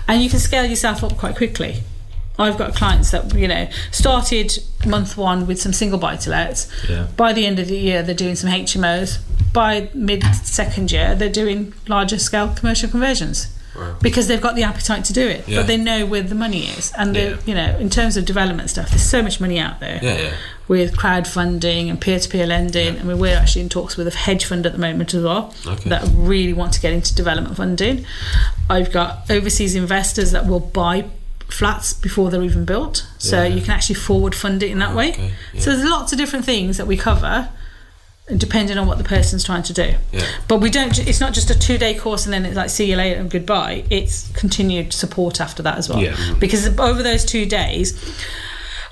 [0.09, 1.83] and you can scale yourself up quite quickly.
[2.41, 6.69] I've got clients that you know started month one with some single buy to lets.
[6.89, 7.07] Yeah.
[7.17, 9.19] By the end of the year, they're doing some HMOs.
[9.53, 13.95] By mid second year, they're doing larger scale commercial conversions Wow.
[14.03, 15.47] because they've got the appetite to do it.
[15.49, 15.59] Yeah.
[15.61, 17.37] But they know where the money is, and Yeah.
[17.47, 20.31] you know in terms of development stuff, there's so much money out there Yeah, yeah.
[20.67, 22.99] with crowdfunding and peer-to-peer lending.
[22.99, 25.55] I mean, we're actually in talks with a hedge fund at the moment as well
[25.67, 25.89] Okay.
[25.91, 28.05] that really want to get into development funding.
[28.69, 31.05] I've got overseas investors that will buy
[31.51, 33.55] flats before they're even built, so Yeah.
[33.55, 35.13] you can actually forward fund it in that ah, way.
[35.13, 35.61] Okay, yeah.
[35.61, 37.49] So there's lots of different things that we cover.
[38.37, 40.25] Depending on what the person's trying to do, Yeah.
[40.47, 40.97] but we don't.
[41.01, 43.83] It's not just a two-day course and then it's like see you later and goodbye.
[43.91, 45.99] It's continued support after that as well.
[45.99, 46.13] Yeah.
[46.13, 46.39] Mm.
[46.39, 47.99] Because over those two days,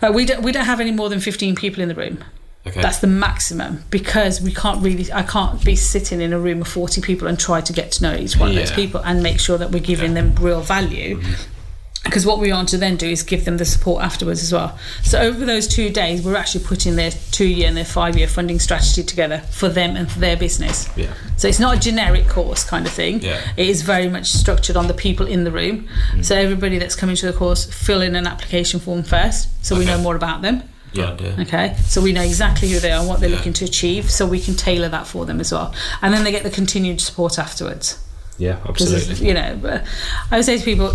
[0.02, 2.24] like we don't we don't have any more than fifteen people in the room.
[2.66, 2.82] Okay.
[2.82, 5.10] That's the maximum because we can't really.
[5.12, 8.02] I can't be sitting in a room of forty people and try to get to
[8.02, 11.18] know each one of those people and make sure that we're giving them real value.
[11.18, 11.57] Mm-hmm.
[12.04, 14.78] Because what we want to then do is give them the support afterwards as well.
[15.02, 19.02] So over those two days, we're actually putting their two-year and their five-year funding strategy
[19.02, 20.88] together for them and for their business.
[20.96, 21.12] Yeah.
[21.36, 23.20] So it's not a generic course kind of thing.
[23.20, 23.40] Yeah.
[23.56, 25.88] It is very much structured on the people in the room.
[26.12, 26.24] Mm.
[26.24, 29.84] So everybody that's coming to the course fill in an application form first, so we
[29.84, 30.62] know more about them.
[30.92, 31.36] Yeah, yeah.
[31.40, 34.26] Okay, so we know exactly who they are and what they're looking to achieve, so
[34.26, 35.74] we can tailor that for them as well.
[36.00, 38.02] And then they get the continued support afterwards.
[38.38, 39.26] Yeah, absolutely.
[39.26, 39.82] you know,
[40.30, 40.94] I would say to people,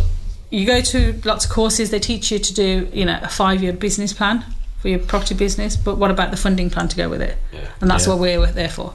[0.53, 3.73] you go to lots of courses, they teach you to do, you know, a five-year
[3.73, 4.45] business plan
[4.79, 7.37] for your property business, but what about the funding plan to go with it?
[7.51, 7.61] Yeah.
[7.81, 8.13] And that's Yeah.
[8.13, 8.93] what we're there for.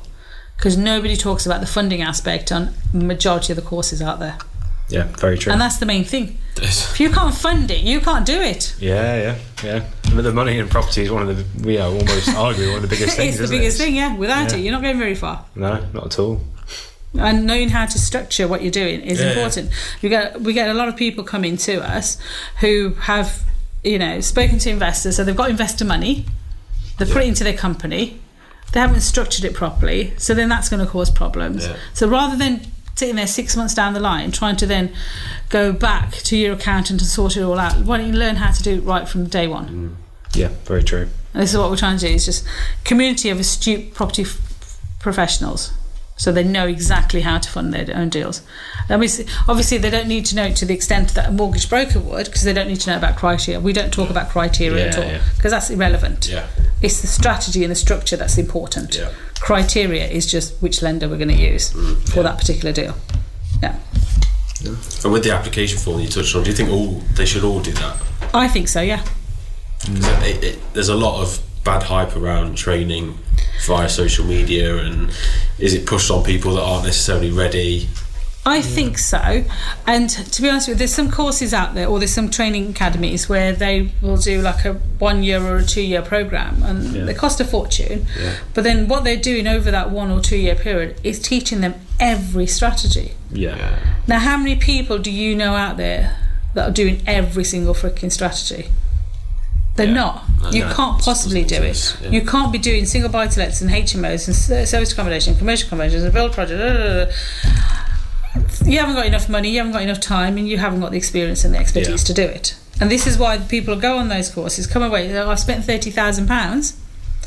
[0.57, 4.37] Because nobody talks about the funding aspect on the majority of the courses out there.
[4.89, 5.53] Yeah, very true.
[5.53, 6.39] And that's the main thing.
[6.63, 8.75] If you can't fund it, you can't do it.
[8.81, 9.85] yeah, yeah, yeah.
[10.15, 12.83] But the money in property is one of the, we are almost arguably one of
[12.83, 13.31] the biggest things.
[13.31, 13.83] it's the isn't biggest it?
[13.85, 14.17] thing, yeah.
[14.17, 14.57] Without Yeah.
[14.59, 15.45] it, you're not going very far.
[15.55, 16.41] No, not at all.
[17.19, 19.71] And knowing how to structure what you're doing is Yeah, important.
[20.03, 22.19] We get we get a lot of people coming to us
[22.61, 23.43] who have
[23.85, 26.27] you know spoken to investors, so they've got investor money,
[26.99, 28.19] they put it into their company,
[28.73, 31.67] they haven't structured it properly, so then that's going to cause problems.
[31.67, 31.77] Yeah.
[31.95, 32.61] So rather than
[32.97, 34.93] sitting there six months down the line trying to then
[35.51, 38.51] go back to your accountant and sort it all out, why don't you learn how
[38.51, 39.69] to do it right from day one?
[39.69, 39.95] Mm.
[40.35, 41.09] Yeah, very true.
[41.33, 42.45] And this is what we're trying to do: is just
[42.85, 45.73] community of astute property f- professionals,
[46.19, 48.43] so they know exactly how to fund their own deals.
[48.91, 49.09] I mean,
[49.49, 52.27] obviously, they don't need to know it to the extent that a mortgage broker would,
[52.27, 53.61] because they don't need to know about criteria.
[53.61, 55.23] We don't talk about criteria at Yeah, all yeah.
[55.37, 56.29] because that's irrelevant.
[56.29, 56.47] Yeah.
[56.83, 58.95] It's the strategy and the structure that's important.
[58.97, 59.13] Yeah.
[59.41, 62.95] Criteria is just which lender we're going to use mm, for that particular deal.
[63.63, 63.77] Yeah,
[65.05, 67.61] And with the application form you touched on, do you think all they should all
[67.61, 67.97] do that?
[68.35, 68.81] I think so.
[68.81, 69.03] Yeah.
[69.83, 70.03] Mm.
[70.03, 73.19] 'Cause it, it, there's a lot of bad hype around training
[73.67, 75.11] via social media, and
[75.59, 77.89] is it pushed on people that aren't necessarily ready?
[78.47, 79.45] I think so.
[79.87, 82.71] And to be honest with you, there's some courses out there, or there's some training
[82.71, 87.07] academies where they will do like a one year or a two year program, and
[87.07, 88.07] they cost a fortune.
[88.55, 91.75] But then what they're doing over that one or two year period is teaching them
[92.01, 93.13] every strategy.
[93.31, 93.79] Yeah.
[94.07, 96.17] Now, how many people do you know out there
[96.55, 98.71] that are doing every single freaking strategy?
[99.79, 99.93] They're Yeah.
[99.95, 100.25] not.
[100.43, 101.97] No, you no, can't possibly do it.
[102.03, 102.11] yeah.
[102.11, 105.67] You can't be doing single buy to lets and HMOs and s- service accommodation, commercial
[105.69, 106.61] accommodations, and build projects.
[106.61, 108.69] blah, blah, blah.
[108.71, 110.97] You haven't got enough money, you haven't got enough time, and you haven't got the
[110.99, 112.07] experience and the expertise Yeah.
[112.09, 112.55] to do it.
[112.81, 116.75] And this is why people go on those courses, come away, "Oh, I've spent £30,000,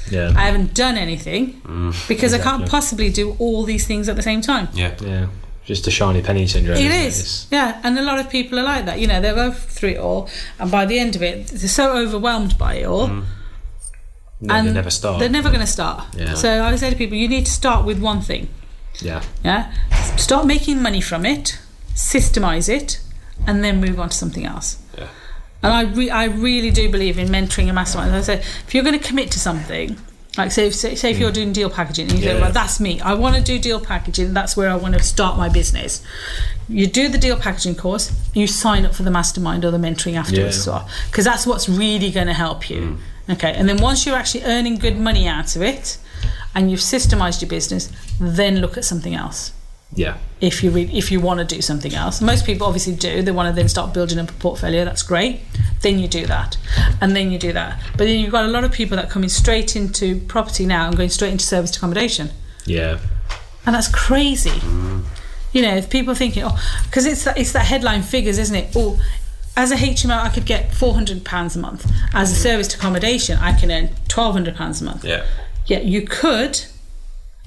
[0.10, 0.32] Yeah.
[0.36, 1.62] I haven't done anything
[2.08, 4.68] because I can't possibly do all these things at the same time.
[4.74, 4.92] Yeah.
[5.04, 5.26] yeah.
[5.66, 6.78] Just a shiny penny syndrome.
[6.78, 9.00] It isn't yeah, and a lot of people are like that.
[9.00, 10.28] You know, they'll go through it all,
[10.60, 13.26] and by the end of it, they're so overwhelmed by it all, mm.
[14.44, 15.20] No, and they never start.
[15.20, 16.04] They're never going to start.
[16.18, 16.34] Yeah.
[16.34, 18.50] So I would say to people, you need to start with one thing.
[19.02, 19.22] yeah.
[19.44, 19.72] Yeah,
[20.18, 21.60] start making money from it,
[21.94, 23.00] systemize it,
[23.46, 24.80] and then move on to something else.
[24.98, 25.08] Yeah.
[25.64, 28.16] And I, re- I really do believe in mentoring and mastermind.
[28.16, 29.96] I say, if you're going to commit to something,
[30.38, 31.36] like say, if, say, say if you're hmm.
[31.36, 32.34] doing deal packaging and you Yeah.
[32.34, 33.02] say, well, that's me.
[33.02, 34.34] I want to do deal packaging.
[34.34, 36.02] That's where I want to start my business.
[36.70, 38.12] You do the deal packaging course.
[38.34, 40.62] You sign up for the mastermind or the mentoring afterwards Yeah.
[40.62, 42.82] as well, because that's what's really going to help you.
[42.82, 43.32] Hmm.
[43.34, 45.98] Okay, and then once you're actually earning good money out of it,
[46.54, 47.90] and you've systemized your business,
[48.20, 49.54] then look at something else
[49.94, 50.18] Yeah.
[50.40, 52.22] if you re- if you want to do something else.
[52.22, 53.22] Most people obviously do.
[53.22, 54.86] They want to then start building up a portfolio.
[54.86, 55.42] That's great.
[55.82, 56.58] Then you do that,
[57.02, 57.82] and then you do that.
[57.98, 60.88] But then you've got a lot of people that are coming straight into property now
[60.88, 62.30] and going straight into service accommodation,
[62.66, 63.00] Yeah.
[63.66, 64.50] and that's crazy.
[64.52, 65.04] Mm.
[65.52, 68.72] You know, if people thinking, oh, because it's that it's that headline figures, isn't it?
[68.76, 69.00] Oh.
[69.58, 71.86] As a HMO, I could get four hundred pounds a month.
[72.14, 72.42] As a mm.
[72.42, 75.04] service accommodation, I can earn twelve hundred pounds a month.
[75.04, 75.26] Yeah.
[75.66, 76.64] Yeah, you could,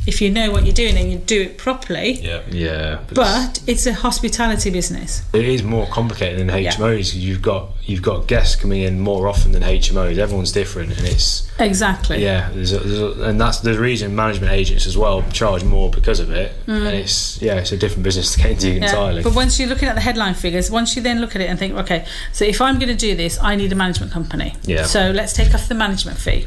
[0.06, 2.12] if you know what you're doing and you do it properly.
[2.20, 2.42] Yeah.
[2.50, 3.00] Yeah.
[3.14, 5.22] But it's a hospitality business.
[5.32, 6.70] it is more complicated than Yeah.
[6.72, 7.14] HMOs.
[7.14, 10.16] You've got you've got guests coming in more often than HMOs.
[10.18, 12.22] Everyone's different, and it's Exactly.
[12.22, 12.50] yeah.
[12.52, 16.18] There's a, there's a, and that's the reason management agents as well charge more because
[16.20, 16.52] of it.
[16.66, 18.80] And it's yeah, it's a different business to get into Mm.
[18.80, 18.86] Yeah.
[18.88, 19.22] entirely.
[19.22, 21.58] But once you're looking at the headline figures, once you then look at it and
[21.58, 24.54] think, okay, so if I'm going to do this, I need a management company.
[24.64, 24.84] Yeah.
[24.84, 26.46] So let's take off the management fee.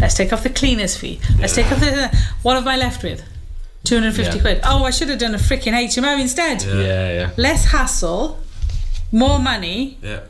[0.00, 1.20] Let's take off the cleaner's fee.
[1.38, 2.10] Let's take off the.
[2.42, 3.22] What have I left with?
[3.84, 4.42] 250 Yeah.
[4.42, 4.60] quid.
[4.64, 6.62] Oh, I should have done a freaking HMO instead.
[6.62, 7.30] yeah, yeah.
[7.36, 8.38] Less hassle,
[9.12, 10.20] more money, Yeah.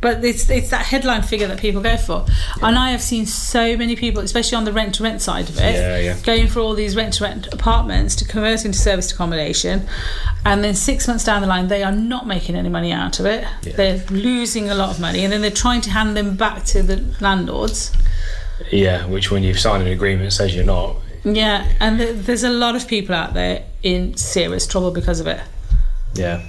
[0.00, 2.26] But it's it's that headline figure that people go for,
[2.60, 5.56] and I have seen so many people, especially on the rent to rent side of
[5.58, 6.16] it, Yeah, yeah.
[6.22, 9.88] going for all these rent to rent apartments to convert into serviced accommodation,
[10.44, 13.24] and then six months down the line they are not making any money out of
[13.24, 13.46] it.
[13.62, 16.82] They're losing a lot of money, and then they're trying to hand them back to
[16.82, 17.90] the landlords.
[18.70, 20.96] Yeah, which when you've signed an agreement says you're not.
[21.24, 25.26] Yeah, and th- there's a lot of people out there in serious trouble because of
[25.26, 25.40] it.
[26.14, 26.40] Yeah.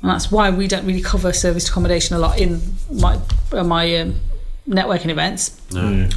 [0.00, 3.18] and that's why we don't really cover serviced accommodation a lot in my
[3.52, 4.20] uh, my um,
[4.68, 5.60] networking events.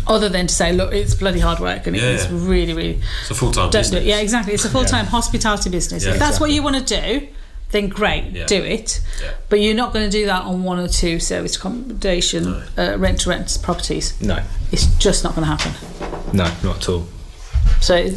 [0.07, 2.31] Other than to say, look, it's bloody hard work and Yeah, it's yeah.
[2.33, 4.03] really, really It's a full time don't do it.
[4.03, 4.53] Yeah, exactly.
[4.53, 6.05] It's a full time hospitality business.
[6.05, 7.27] Yeah, if that's what you want to do,
[7.75, 8.45] then great, Yeah.
[8.45, 9.01] do it.
[9.21, 9.31] Yeah.
[9.49, 13.21] But you're not going to do that on one or two serviced accommodation uh, rent
[13.21, 14.19] to rent properties.
[14.21, 14.39] No.
[14.71, 15.73] It's just not going to happen.
[16.33, 17.07] No, not at all.
[17.81, 18.07] So,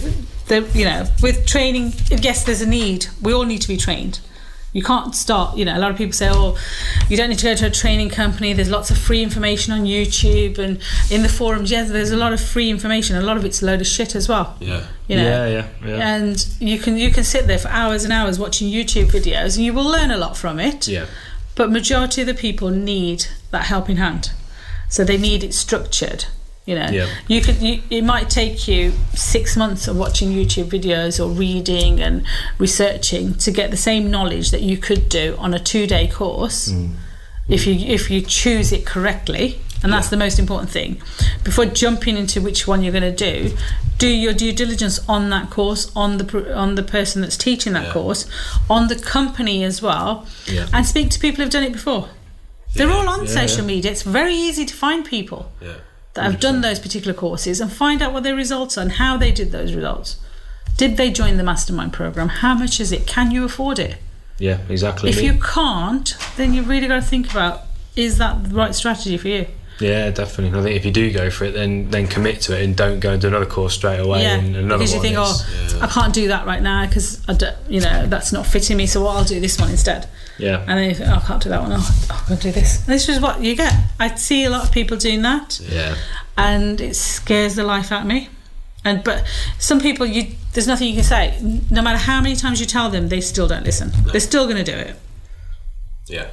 [0.47, 3.07] the, you know, with training, yes, there's a need.
[3.21, 4.21] We all need to be trained.
[4.73, 6.59] You can't start, you know, a lot of people say, oh,
[7.09, 8.53] you don't need to go to a training company.
[8.53, 11.71] There's lots of free information on YouTube and in the forums.
[11.71, 13.17] Yes, there's a lot of free information.
[13.17, 14.57] A lot of it's a load of shit as well.
[14.61, 14.85] Yeah.
[15.07, 15.25] You know?
[15.25, 16.17] Yeah, yeah, yeah.
[16.17, 19.65] And you can you can sit there for hours and hours watching YouTube videos and
[19.65, 20.87] you will learn a lot from it.
[20.87, 21.07] Yeah.
[21.55, 24.33] But majority of the people need that helping hand.
[24.91, 26.27] So they need it structured.
[26.69, 27.07] You know, Yeah.
[27.29, 27.63] you could.
[27.63, 32.27] You, it might take you six months of watching YouTube videos or reading and
[32.59, 36.91] researching to get the same knowledge that you could do on a two-day course, mm.
[37.49, 39.61] if you if you choose it correctly.
[39.83, 41.01] And that's the most important thing.
[41.43, 43.57] Before jumping into which one you're going to do,
[43.97, 47.87] do your due diligence on that course, on the on the person that's teaching that
[47.87, 47.93] Yeah.
[47.95, 48.27] course,
[48.69, 50.67] on the company as well, Yeah.
[50.75, 52.09] and speak to people who've done it before.
[52.75, 53.75] They're all on Yeah, social yeah.
[53.75, 53.91] media.
[53.93, 55.77] It's very easy to find people Yeah.
[56.19, 59.17] That have done those particular courses and find out what their results are and how
[59.17, 60.17] they did those results.
[60.77, 62.29] Did they join the mastermind program?
[62.29, 63.07] How much is it?
[63.07, 63.99] Can you afford it?
[64.39, 65.11] Yeah, exactly.
[65.11, 67.63] If Me- you can't, then you really got to think about
[67.95, 69.47] is that the right strategy for you?
[69.81, 70.59] Yeah, definitely.
[70.59, 72.99] I think if you do go for it, then then commit to it and don't
[72.99, 74.23] go and do another course straight away.
[74.23, 76.87] yeah, and another because you one think, is- oh, I can't do that right now
[76.87, 78.87] because I don't, you know that's not fitting me.
[78.87, 80.09] So what I'll do this one instead.
[80.39, 81.73] yeah, And then you think, oh, I can't do that one.
[81.73, 82.79] Oh, oh I'm going to do this.
[82.79, 83.73] And this is what you get.
[84.01, 85.95] I see a lot of people doing that, yeah,
[86.37, 88.31] and it scares the life out of me.
[88.85, 89.25] And but
[89.59, 91.39] some people, you there's nothing you can say.
[91.71, 93.93] No matter how many times you tell them, they still don't listen.
[94.11, 94.97] They're still going to do it.
[96.07, 96.29] Yeah.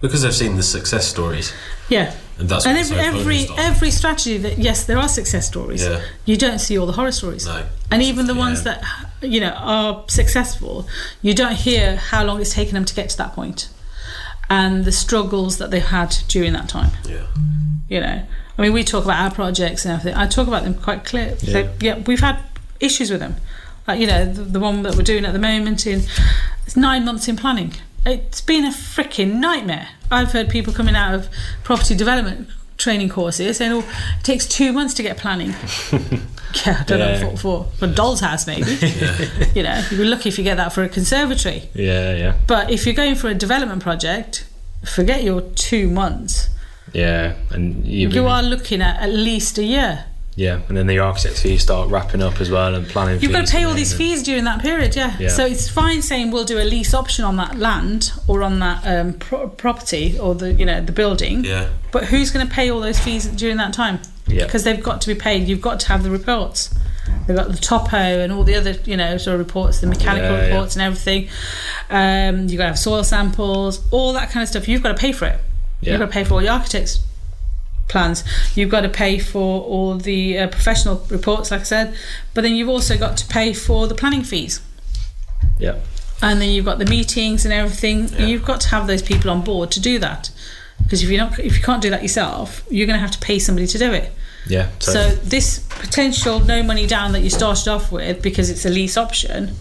[0.00, 1.52] Because they've seen the success stories.
[1.88, 2.14] Yeah.
[2.38, 5.82] And that's and every every every strategy that yes, there are success stories.
[5.84, 6.00] Yeah.
[6.24, 7.44] You don't see all the horror stories.
[7.46, 7.66] No.
[7.90, 8.80] And even the ones Yeah.
[9.20, 10.88] that you know are successful,
[11.20, 13.68] you don't hear how long it's taken them to get to that point,
[14.48, 16.92] and the struggles that they've had during that time.
[17.06, 17.26] Yeah.
[17.88, 18.22] You know,
[18.56, 20.18] I mean, we talk about our projects and everything.
[20.18, 21.36] I talk about them quite clear.
[21.42, 21.52] Yeah.
[21.52, 22.38] They- yeah, we've had
[22.78, 23.36] issues with them.
[23.86, 26.04] Like you know, the, the one that we're doing at the moment in
[26.66, 27.74] it's nine months in planning.
[28.06, 29.88] It's been a freaking nightmare.
[30.10, 31.28] I've heard people coming out of
[31.64, 33.80] property development training courses saying, "Oh,
[34.18, 35.50] it takes two months to get planning."
[36.64, 37.20] yeah, I don't Yeah.
[37.20, 37.66] know what for.
[37.78, 38.70] For a doll's house, maybe.
[39.54, 41.68] you know, you'd be lucky if you get that for a conservatory.
[41.74, 44.46] yeah, yeah, But if you're going for a development project,
[44.84, 46.48] forget your two months.
[46.94, 47.34] yeah.
[47.50, 50.06] And you, You are looking at at least a year.
[50.40, 53.20] Yeah, and then the architect fees start wrapping up as well and planning.
[53.20, 55.14] You've got to pay all these fees during that period, yeah.
[55.18, 55.28] Yeah.
[55.28, 58.82] So it's fine saying we'll do a lease option on that land or on that
[58.86, 61.44] um, pro- property or the you know the building.
[61.44, 61.68] Yeah.
[61.92, 64.00] But who's going to pay all those fees during that time?
[64.26, 64.46] Yeah.
[64.46, 65.46] Because they've got to be paid.
[65.46, 66.74] You've got to have the reports.
[67.26, 70.30] They've got the topo and all the other you know sort of reports, the mechanical
[70.30, 70.46] Yeah, yeah.
[70.46, 71.28] reports and everything.
[71.90, 74.68] Um, you've got to have soil samples, all that kind of stuff.
[74.68, 75.38] You've got to pay for it.
[75.82, 75.90] Yeah.
[75.92, 77.00] You've got to pay for all the architects
[77.90, 78.24] plans.
[78.54, 81.94] You've got to pay for all the uh, professional reports, like I said,
[82.34, 84.60] but then you've also got to pay for the planning fees.
[85.58, 85.76] Yeah,
[86.22, 88.08] And then you've got the meetings and everything.
[88.08, 88.26] Yeah.
[88.26, 90.30] You've got to have those people on board to do that.
[90.82, 93.18] Because if you're not, if you can't do that yourself, you're going to have to
[93.18, 94.10] pay somebody to do it.
[94.46, 94.68] yeah.
[94.78, 98.96] So this potential no money down that you started off with because it's a lease
[98.96, 99.54] option,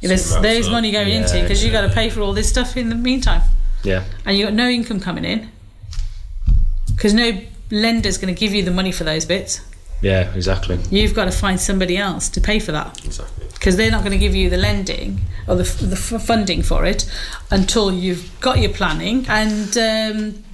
[0.00, 2.76] there's there's money going Yeah, into because you've got to pay for all this stuff
[2.76, 3.42] in the meantime,
[3.84, 5.50] yeah, and you've got no income coming in
[7.00, 9.60] because no lender's going to give you the money for those bits.
[10.02, 10.78] yeah, exactly.
[10.90, 13.46] You've got to find somebody else to pay for that Exactly.
[13.54, 17.10] because they're not going to give you the lending or the, the funding for it
[17.50, 20.44] until you've got your planning and um,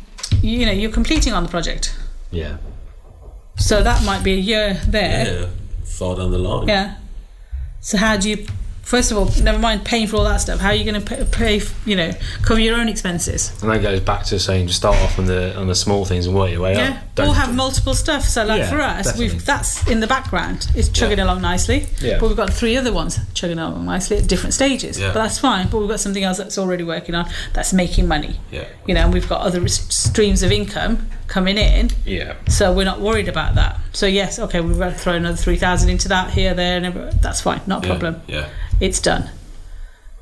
[0.41, 1.97] you know you're completing on the project.
[2.31, 2.59] Yeah,
[3.57, 5.41] So that might be a year there.
[5.41, 5.47] Yeah.
[5.85, 6.69] Far down the line.
[6.69, 6.97] Yeah.
[7.81, 8.47] So how do you?
[8.87, 10.61] First of all, never mind paying for all that stuff.
[10.61, 11.67] How are you going to pay, pay?
[11.85, 13.51] You know, cover your own expenses.
[13.61, 16.27] and that goes back to saying just start off on the on the small things
[16.27, 16.91] and work your way Yeah.
[16.91, 17.15] up.
[17.17, 18.23] Don't- Or have multiple stuff.
[18.23, 19.31] So like Yeah, for us, definitely.
[19.35, 20.69] we've that's in the background.
[20.77, 21.25] It's chugging Yeah.
[21.25, 21.89] along nicely.
[22.01, 22.19] Yeah.
[22.21, 25.01] But we've got three other ones chugging along nicely at different stages.
[25.01, 25.09] Yeah.
[25.13, 25.67] But that's fine.
[25.67, 28.39] But we've got something else that's already working on that's making money.
[28.53, 28.67] Yeah.
[28.87, 31.91] You know, and we've got other streams of income coming in.
[32.05, 33.81] yeah, So we're not worried about that.
[33.93, 36.87] So yes, okay, we've got to throw another three thousand into that here, there, and
[36.87, 37.13] everywhere.
[37.21, 37.93] That's fine, not a Yeah.
[37.99, 38.23] problem.
[38.29, 38.49] Yeah.
[38.81, 39.31] It's done.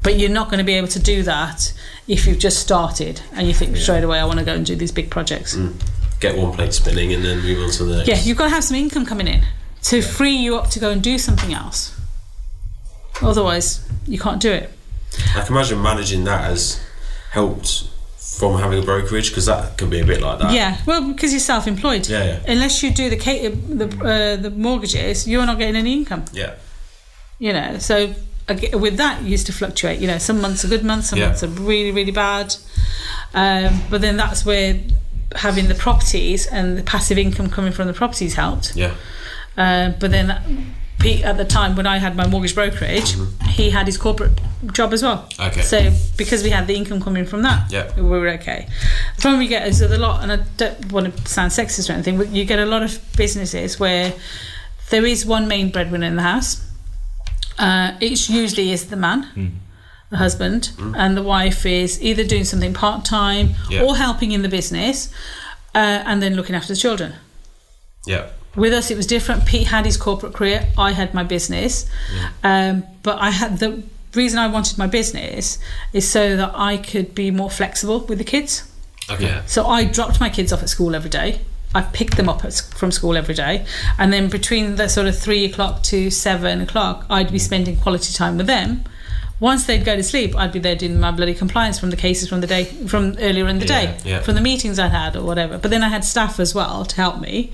[0.03, 1.73] But you're not going to be able to do that
[2.07, 4.77] if you've just started and you think straight away, I want to go and do
[4.77, 5.57] these big projects.
[5.57, 5.75] Mm.
[6.21, 8.09] Get one plate spinning and then move on to the next.
[8.09, 9.43] Yeah, you've got to have some income coming in
[9.85, 11.99] to free you up to go and do something else.
[13.23, 14.71] Otherwise, you can't do it.
[15.37, 16.81] I can imagine managing that has
[17.31, 17.89] helped
[18.39, 20.53] from having a brokerage because that can be a bit like that.
[20.53, 22.09] Yeah, well, because you're self-employed.
[22.09, 22.53] Yeah, yeah.
[22.53, 26.25] Unless you do the the uh, the mortgages, you're not getting any income.
[26.33, 26.55] Yeah.
[27.39, 28.15] you know so
[28.75, 31.27] with that it used to fluctuate you know some months are good months some Yeah.
[31.29, 32.55] months are really really bad
[33.35, 34.81] um, but then that's where
[35.35, 38.95] having the properties and the passive income coming from the properties helped Yeah.
[39.57, 40.43] uh, but then that,
[40.99, 43.15] Pete at the time when I had my mortgage brokerage
[43.49, 44.33] he had his corporate
[44.73, 45.61] job as well Okay.
[45.63, 47.95] so because we had the income coming from that Yeah.
[47.97, 48.67] we were okay
[49.17, 51.91] the problem we get is that a lot and I don't want to sound sexist
[51.91, 54.15] or anything but you get a lot of businesses where
[54.91, 56.63] there is one main breadwinner in the house
[57.59, 59.61] uh, it usually is the man,
[60.11, 63.83] the husband, and the wife is either doing something part time Yeah.
[63.85, 65.09] or helping in the business,
[65.73, 65.79] uh,
[66.09, 67.15] and then looking after the children.
[68.07, 68.27] Yeah.
[68.57, 69.47] With us, it was different.
[69.47, 70.67] Pete had his corporate career.
[70.79, 71.87] I had my business,
[72.43, 73.83] um, but I had the
[74.15, 75.59] reason I wanted my business
[75.93, 78.71] is so that I could be more flexible with the kids.
[79.11, 79.43] Okay.
[79.47, 81.41] So I dropped my kids off at school every day.
[81.75, 83.67] I picked them up at, from school every day,
[83.99, 88.13] and then between the sort of three o'clock to seven o'clock, I'd be spending quality
[88.15, 88.85] time with them.
[89.41, 92.29] Once they'd go to sleep, I'd be there doing my bloody compliance from the cases
[92.29, 94.21] from the day from earlier in the Yeah, day, yeah.
[94.21, 95.59] from the meetings I'd had or whatever.
[95.59, 97.53] But then I had staff as well to help me.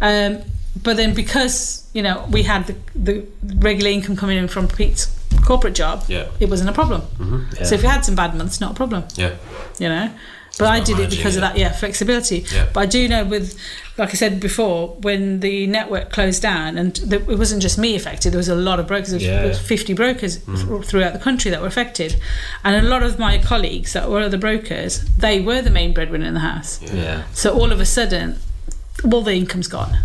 [0.00, 0.38] Um,
[0.82, 3.26] but then because you know we had the, the
[3.56, 5.06] regular income coming in from Pete's
[5.44, 6.26] corporate job, Yeah.
[6.40, 7.02] it wasn't a problem.
[7.18, 7.64] Mm-hmm.
[7.64, 9.34] So if you had some bad months, not a problem Yeah.
[9.78, 10.10] you know
[10.58, 12.44] But I did it because of that, yeah, flexibility.
[12.52, 12.66] Yeah.
[12.72, 13.56] But I do know with,
[13.96, 17.94] like I said before, when the network closed down, and the, it wasn't just me
[17.94, 19.38] affected, there was a lot of brokers, Yeah.
[19.40, 20.84] there was 50 brokers Mm.
[20.84, 22.16] throughout the country that were affected.
[22.64, 26.26] And a lot of my colleagues that were other brokers, they were the main breadwinner
[26.26, 26.80] in the house.
[26.82, 27.22] Yeah.
[27.34, 28.38] So all of a sudden,
[29.04, 29.98] all the income's gone.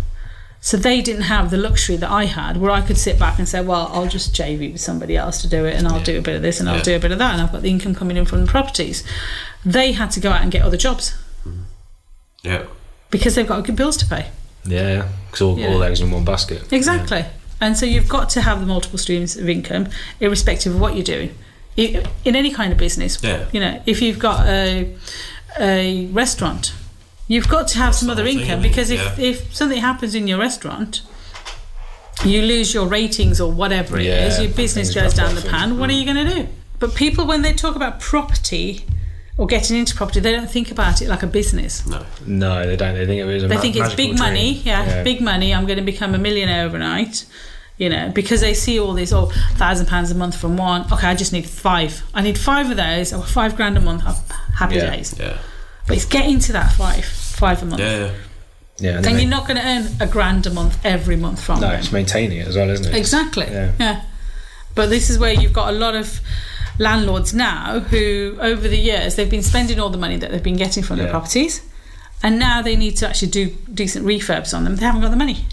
[0.60, 3.46] So they didn't have the luxury that I had, where I could sit back and
[3.46, 6.22] say, "Well, I'll just JV with somebody else to do it, and I'll do a
[6.22, 7.94] bit of this, and I'll do a bit of that, and I've got the income
[7.94, 9.04] coming in from the properties."
[9.64, 11.14] They had to go out and get other jobs
[11.46, 11.62] mm-hmm.
[12.42, 12.64] Yeah.
[13.10, 14.26] because they've got good bills to pay.
[14.64, 15.68] Yeah, because all, Yeah.
[15.68, 16.72] all eggs in one basket.
[16.72, 17.24] Exactly.
[17.60, 19.88] And so you've got to have the multiple streams of income,
[20.20, 21.34] irrespective of what you're doing,
[21.76, 23.18] in any kind of business.
[23.22, 23.44] Yeah.
[23.52, 24.88] You know, if you've got a
[25.60, 26.72] a restaurant,
[27.28, 29.24] you've got to have some other income because if Yeah.
[29.30, 31.02] if something happens in your restaurant.
[32.24, 34.36] You lose your ratings or whatever it is.
[34.38, 35.78] Yeah, Your business goes down the off, pan.
[35.78, 36.48] What are you going to do?
[36.78, 38.86] But people, when they talk about property
[39.36, 41.84] or getting into property, they don't think about it like a business.
[41.86, 42.06] No.
[42.24, 42.94] No, they don't.
[42.94, 44.18] They think it was a They ma- think it's big dream.
[44.20, 45.52] money, yeah, big money.
[45.52, 47.26] I'm going to become a millionaire overnight,
[47.78, 50.86] you know, because they see all this, oh, thousand pounds a month from one.
[50.92, 52.04] Okay, I just need five.
[52.14, 54.02] I need five of those, or five grand a month.
[54.54, 54.90] Happy Yeah.
[54.96, 55.14] days.
[55.18, 55.36] Yeah.
[55.86, 57.80] But it's getting to that five, five a month.
[57.80, 58.06] Yeah.
[58.06, 58.14] yeah.
[58.78, 61.40] Yeah, and Then then you're not going to earn a grand a month every month
[61.40, 61.60] from it.
[61.60, 61.78] no, them.
[61.78, 62.96] it's maintaining it as well, isn't it?
[62.98, 63.46] Exactly.
[63.46, 63.70] Yeah.
[63.78, 64.02] Yeah.
[64.74, 66.20] But this is where you've got a lot of
[66.80, 70.56] landlords now who, over the years, they've been spending all the money that they've been
[70.56, 71.62] getting from their properties,
[72.20, 74.74] and now they need to actually do decent refurbs on them.
[74.74, 75.44] They haven't got the money.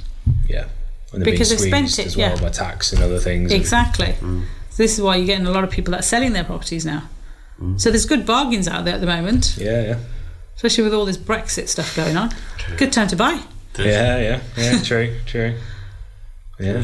[0.47, 0.65] Yeah,
[1.13, 2.41] and they're Because being they've spent it, as well yeah.
[2.41, 3.51] by tax and other things.
[3.51, 4.15] and- Exactly.
[4.19, 6.85] So this is why you're getting a lot of people that are selling their properties
[6.87, 7.03] now.
[7.61, 7.79] Mm.
[7.79, 9.97] So there's good bargains out there at the moment, Yeah, yeah,
[10.55, 12.31] especially with all this Brexit stuff going on.
[12.77, 13.41] Good time to buy.
[13.77, 14.81] yeah, yeah, yeah.
[14.83, 15.55] True, true.
[16.59, 16.83] Yeah,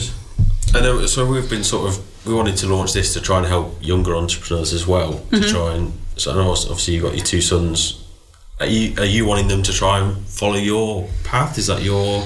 [0.74, 3.46] And then, so we've been sort of we wanted to launch this to try and
[3.48, 7.24] help younger entrepreneurs as well to try and so I know obviously you've got your
[7.26, 8.04] two sons.
[8.60, 11.58] Are you are you wanting them to try and follow your path?
[11.60, 12.26] Is that your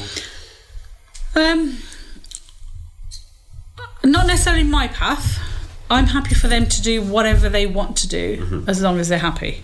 [1.36, 1.78] Um,
[4.04, 5.40] not necessarily my path.
[5.90, 9.20] I'm happy for them to do whatever they want to do as long as they're
[9.20, 9.64] happy.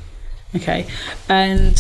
[0.58, 0.88] Okay.
[1.30, 1.76] And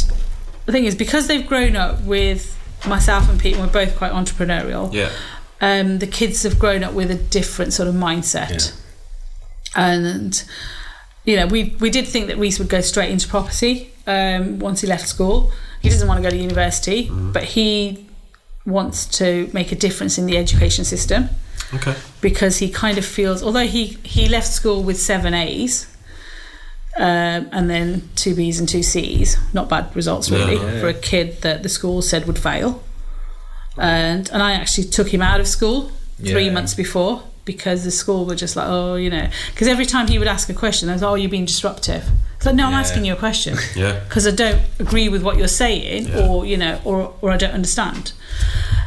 [0.65, 2.57] the thing is, because they've grown up with
[2.88, 5.11] myself and Pete, and we're both quite entrepreneurial, yeah
[5.61, 8.80] um, the kids have grown up with a different sort of mindset.
[9.75, 10.43] And,
[11.25, 14.82] you know, we, we did think that Reese would go straight into property um, once
[14.82, 15.51] he left school.
[15.82, 18.07] He doesn't want to go to university, but he
[18.65, 21.30] wants to make a difference in the education system
[21.73, 25.88] okay because he kind of feels, although he, he left school with seven A's
[26.95, 30.79] um, and then two B's and two C's, not bad results really Yeah.
[30.79, 32.83] for a kid that the school said would fail.
[33.77, 38.25] And and I actually took him out of school three months before because the school
[38.25, 40.93] were just like, oh, you know, because every time he would ask a question, I
[40.93, 42.03] was, oh, you're being disruptive.
[42.38, 42.79] It's like, no, I'm Yeah.
[42.79, 46.27] asking you a question yeah because I don't agree with what you're saying, Yeah.
[46.27, 48.13] or you know, or or I don't understand.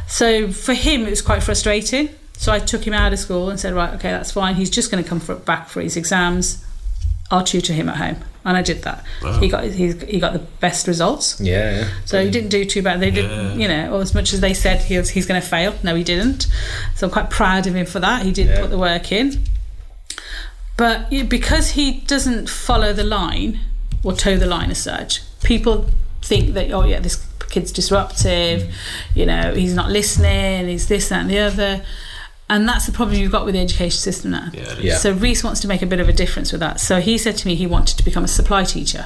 [0.07, 2.09] So for him, it was quite frustrating.
[2.37, 4.55] So I took him out of school and said, right, okay, that's fine.
[4.55, 6.57] He's just going to come for, back for his exams.
[7.31, 9.03] I'll tutor him at home, and I did that.
[9.23, 9.39] Wow.
[9.39, 11.39] He got he, he got the best results.
[11.41, 11.87] yeah, yeah.
[12.05, 12.99] So he didn't do too bad.
[12.99, 13.53] They did, Yeah.
[13.55, 15.73] you know, or as much as they said he was, he's going to fail.
[15.83, 16.47] No, he didn't.
[16.95, 18.23] So I'm quite proud of him for that.
[18.25, 18.61] He did Yeah.
[18.61, 19.43] put the work in.
[20.77, 23.59] But because he doesn't follow the line
[24.03, 25.89] or toe the line as such, people
[26.21, 28.61] think that oh yeah, this kid's disruptive.
[28.63, 28.71] Mm.
[29.15, 30.67] You know, he's not listening.
[30.67, 31.83] He's this, that, and the other.
[32.51, 34.49] And that's the problem you've got with the education system now.
[34.51, 34.75] yeah.
[34.77, 34.97] Yeah.
[34.97, 36.81] So Reese wants to make a bit of a difference with that.
[36.81, 39.05] So he said to me he wanted to become a supply teacher.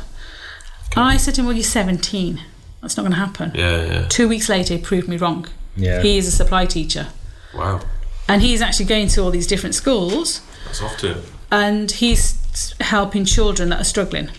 [0.96, 2.42] And I said to him, Well, you're 17.
[2.82, 3.52] That's not going to happen.
[3.54, 5.48] yeah yeah Two weeks later, he proved me wrong.
[5.76, 6.02] Yeah.
[6.02, 7.10] He is a supply teacher.
[7.54, 7.82] wow
[8.28, 11.22] And he's actually going to all these different schools that's off to
[11.52, 14.30] and he's helping children that are struggling.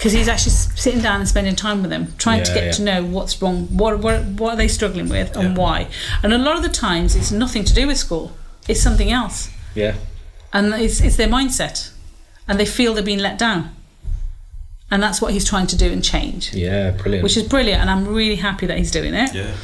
[0.00, 2.72] Because he's actually sitting down and spending time with them, trying to get yeah.
[2.72, 5.62] to know what's wrong, what, what, what are they struggling with, and Yeah.
[5.62, 5.88] why.
[6.22, 8.32] And a lot of the times, it's nothing to do with school,
[8.66, 9.50] it's something else.
[9.74, 9.94] yeah.
[10.54, 11.90] and it's, it's their mindset
[12.48, 13.76] and they feel they're being let down
[14.90, 16.52] and that's what he's trying to do and change.
[16.54, 17.22] Yeah, brilliant.
[17.22, 19.34] which is brilliant and i'm really happy that he's doing it.
[19.34, 19.54] Yeah.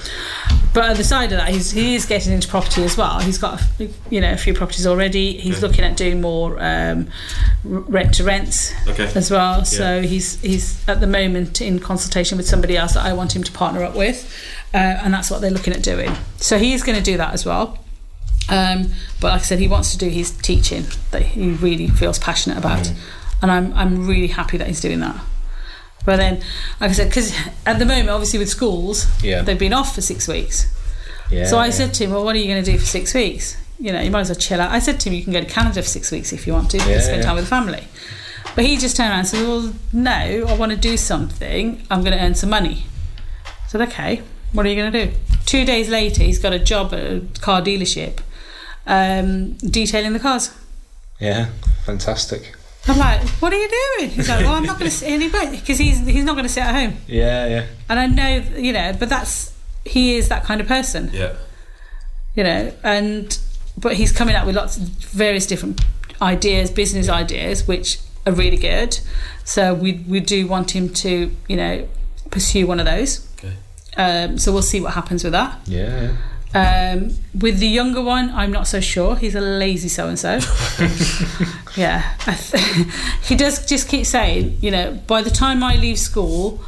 [0.72, 3.18] But at the side of that he's, he is getting into property as well.
[3.20, 5.36] He's got a, you know a few properties already.
[5.38, 5.66] He's Okay.
[5.66, 7.08] looking at doing more um,
[7.64, 9.10] rent to rents okay.
[9.14, 9.58] as well.
[9.58, 9.62] Yeah.
[9.64, 13.42] so he's he's at the moment in consultation with somebody else that i want him
[13.42, 14.30] to partner up with
[14.74, 16.12] uh, and that's what they're looking at doing.
[16.36, 17.78] So he's going to do that as well.
[18.48, 22.18] Um, but like I said, he wants to do his teaching that he really feels
[22.18, 22.96] passionate about, Mm.
[23.42, 25.16] And I'm I'm really happy that he's doing that.
[26.04, 26.36] But then,
[26.80, 27.32] like I said, because
[27.66, 29.42] at the moment, obviously with schools, Yeah.
[29.42, 30.66] they've been off for six weeks.
[31.30, 31.70] yeah, so I yeah.
[31.72, 33.56] said to him, "Well, what are you going to do for six weeks?
[33.80, 35.40] You know, you might as well chill out." I said to him, "You can go
[35.40, 37.88] to Canada for six weeks if you want to, Yeah, spend time with the family."
[38.54, 41.82] But he just turned around and said, Well, no, I want to do something.
[41.90, 42.86] I'm going to earn some money.
[43.46, 44.22] I said, Okay,
[44.52, 45.12] what are you going to do?
[45.44, 48.20] Two days later, he's got a job at a car dealership
[48.86, 50.52] um, detailing the cars.
[51.20, 51.48] Yeah,
[51.84, 52.54] fantastic.
[52.88, 53.68] I'm like, What are you
[53.98, 54.10] doing?
[54.10, 56.52] He's like, Well, I'm not going to sit anywhere because he's, he's not going to
[56.52, 56.96] sit at home.
[57.06, 57.66] Yeah, yeah.
[57.88, 59.52] And I know, you know, but that's,
[59.84, 61.10] he is that kind of person.
[61.12, 61.34] Yeah.
[62.34, 63.38] you know and
[63.78, 64.82] but he's coming up with lots of
[65.24, 65.80] various different
[66.20, 68.98] ideas business ideas which are really good
[69.44, 71.88] so we we do want him to you know
[72.30, 73.54] pursue one of those Okay.
[73.96, 76.16] um, so we'll see what happens with that Yeah,
[76.54, 77.10] um,
[77.40, 80.38] with the younger one I'm not so sure he's a lazy so and so
[81.76, 82.64] yeah th-
[83.24, 86.60] he does just keep saying you know by the time I leave school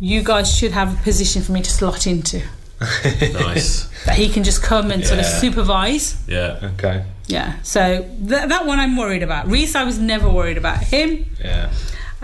[0.00, 2.42] you guys should have a position for me to slot into
[2.80, 3.88] Nice.
[4.04, 6.58] that he can just come and sort of supervise yeah.
[6.74, 7.04] Okay.
[7.28, 9.48] Yeah, so th- that one I'm worried about.
[9.48, 11.26] Reese, I was never worried about him.
[11.42, 11.72] Yeah.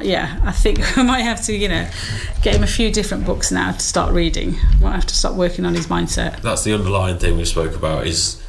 [0.01, 1.89] Yeah, I think I might have to, you know,
[2.41, 4.55] get him a few different books now to start reading.
[4.80, 6.41] Might have to start working on his mindset.
[6.43, 8.41] That's the underlying thing we spoke about is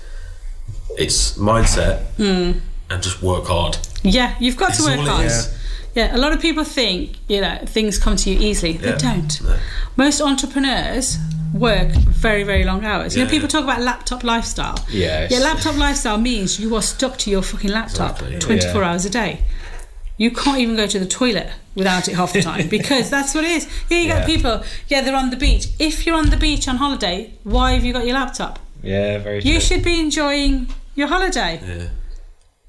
[0.97, 2.59] it's mindset Hmm.
[2.93, 3.77] And just work hard.
[4.03, 5.25] Yeah, you've got to work hard.
[5.25, 5.49] is.
[5.95, 8.73] Yeah, a lot of people think, you know, things come to you easily.
[8.73, 8.97] They Yeah.
[8.97, 9.41] don't.
[9.41, 9.55] No.
[9.95, 11.17] Most entrepreneurs
[11.53, 11.89] work
[12.25, 13.15] very, very long hours.
[13.15, 13.59] you know, people yeah.
[13.59, 14.77] talk about laptop lifestyle.
[14.89, 15.31] Yes.
[15.31, 18.89] Yeah, laptop lifestyle means you are stuck to your fucking laptop Exactly, 24 Yeah.
[18.89, 19.41] hours a day.
[20.17, 23.43] You can't even go to the toilet without it half the time because that's what
[23.43, 23.67] it is.
[23.89, 24.17] Yeah, you Yeah.
[24.19, 25.67] got people, yeah, they're on the beach.
[25.79, 28.57] If you're on the beach on holiday, why have you got your laptop?
[28.81, 29.59] Yeah, very You true.
[29.61, 31.59] should be enjoying your holiday.
[31.63, 31.87] Yeah.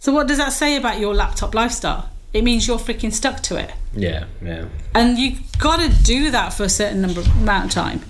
[0.04, 2.10] So, what does that say about your laptop lifestyle?
[2.34, 3.72] It means you're freaking stuck to it.
[3.94, 4.66] Yeah, yeah.
[4.94, 8.02] And you've got to do that for a certain number amount of time,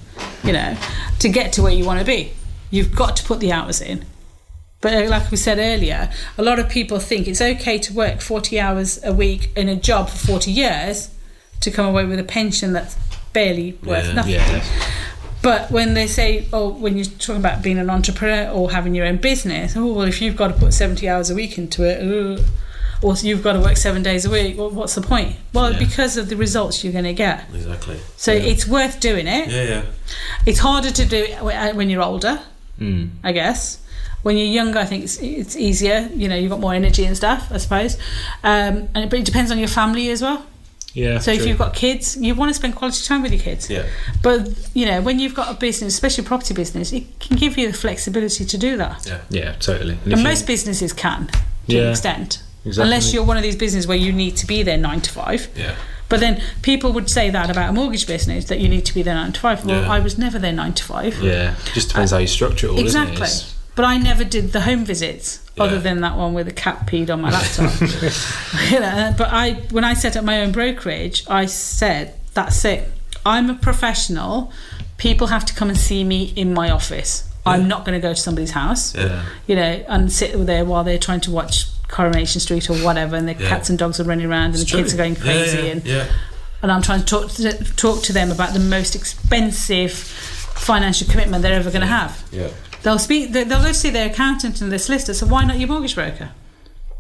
[0.43, 0.77] you know,
[1.21, 2.33] to get to where you want to be.
[2.69, 4.07] You've got to put the hours in.
[4.81, 8.21] But uh, like we said earlier, a lot of people think it's okay to work
[8.21, 11.15] 40 hours a week in a job for 40 years
[11.61, 12.97] to come away with a pension that's
[13.33, 14.33] barely worth Yeah, nothing.
[14.33, 14.65] Yeah.
[15.45, 19.07] But when they say, oh, when you're talking about being an entrepreneur or having your
[19.07, 22.01] own business, oh, well, if you've got to put 70 hours a week into it,
[22.03, 22.45] ugh,
[23.03, 25.37] or you've got to work seven days a week, well, what's the point?
[25.53, 25.79] Well, Yeah.
[25.79, 27.45] because of the results you're going to get.
[27.55, 27.99] Exactly.
[28.17, 29.51] So it's worth doing it.
[29.51, 29.83] Yeah, yeah.
[30.47, 32.41] It's harder to do it when you're older,
[32.81, 33.11] Mm.
[33.23, 33.79] I guess.
[34.23, 36.09] When you're younger, I think it's, it's easier.
[36.15, 37.99] You know, you've got more energy and stuff, I suppose.
[38.43, 40.47] Um, and but it depends on your family as well.
[40.95, 41.19] Yeah.
[41.19, 43.69] So if you've got kids, you want to spend quality time with your kids.
[43.69, 43.85] Yeah.
[44.23, 47.59] But you know, when you've got a business, especially a property business, it can give
[47.59, 49.05] you the flexibility to do that.
[49.07, 49.21] Yeah.
[49.29, 49.95] Yeah, totally.
[50.05, 51.37] And And you- most businesses can, to
[51.67, 52.43] Yeah, an extent.
[52.65, 52.85] exactly.
[52.85, 55.49] Unless you're one of these businesses where you need to be there nine to five.
[55.57, 55.75] Yeah.
[56.09, 59.03] But then people would say that about a mortgage business that you need to be
[59.03, 59.65] there nine to five.
[59.65, 59.91] Well, Yeah.
[59.91, 61.19] I was never there nine to five.
[61.21, 63.11] Yeah, It just depends how you structure it all, doesn't it?
[63.19, 63.51] exactly.
[63.77, 67.11] But I never did the home visits, other than that one where the cat peed
[67.11, 67.73] on my laptop.
[68.71, 72.65] you know, uh, but I, when I set up my own brokerage, I said, "That's
[72.65, 72.89] it.
[73.27, 74.53] I'm a professional.
[74.97, 77.29] People have to come and see me in my office.
[77.47, 79.23] I'm not going to go to somebody's house, Yeah.
[79.47, 83.29] you know, and sit there while they're trying to watch Coronation Street or whatever, and
[83.29, 83.49] the Yeah.
[83.49, 85.71] cats and dogs are running around, and It's the kids are going crazy, Yeah, yeah,
[85.73, 86.05] and yeah.
[86.63, 91.43] and I'm trying to talk to, talk to them about the most expensive financial commitment
[91.43, 92.49] they're ever going to have." Yeah.
[92.85, 93.33] They'll speak.
[93.33, 95.15] they- They'll go see their accountant and their solicitor.
[95.15, 96.31] So why not your mortgage broker?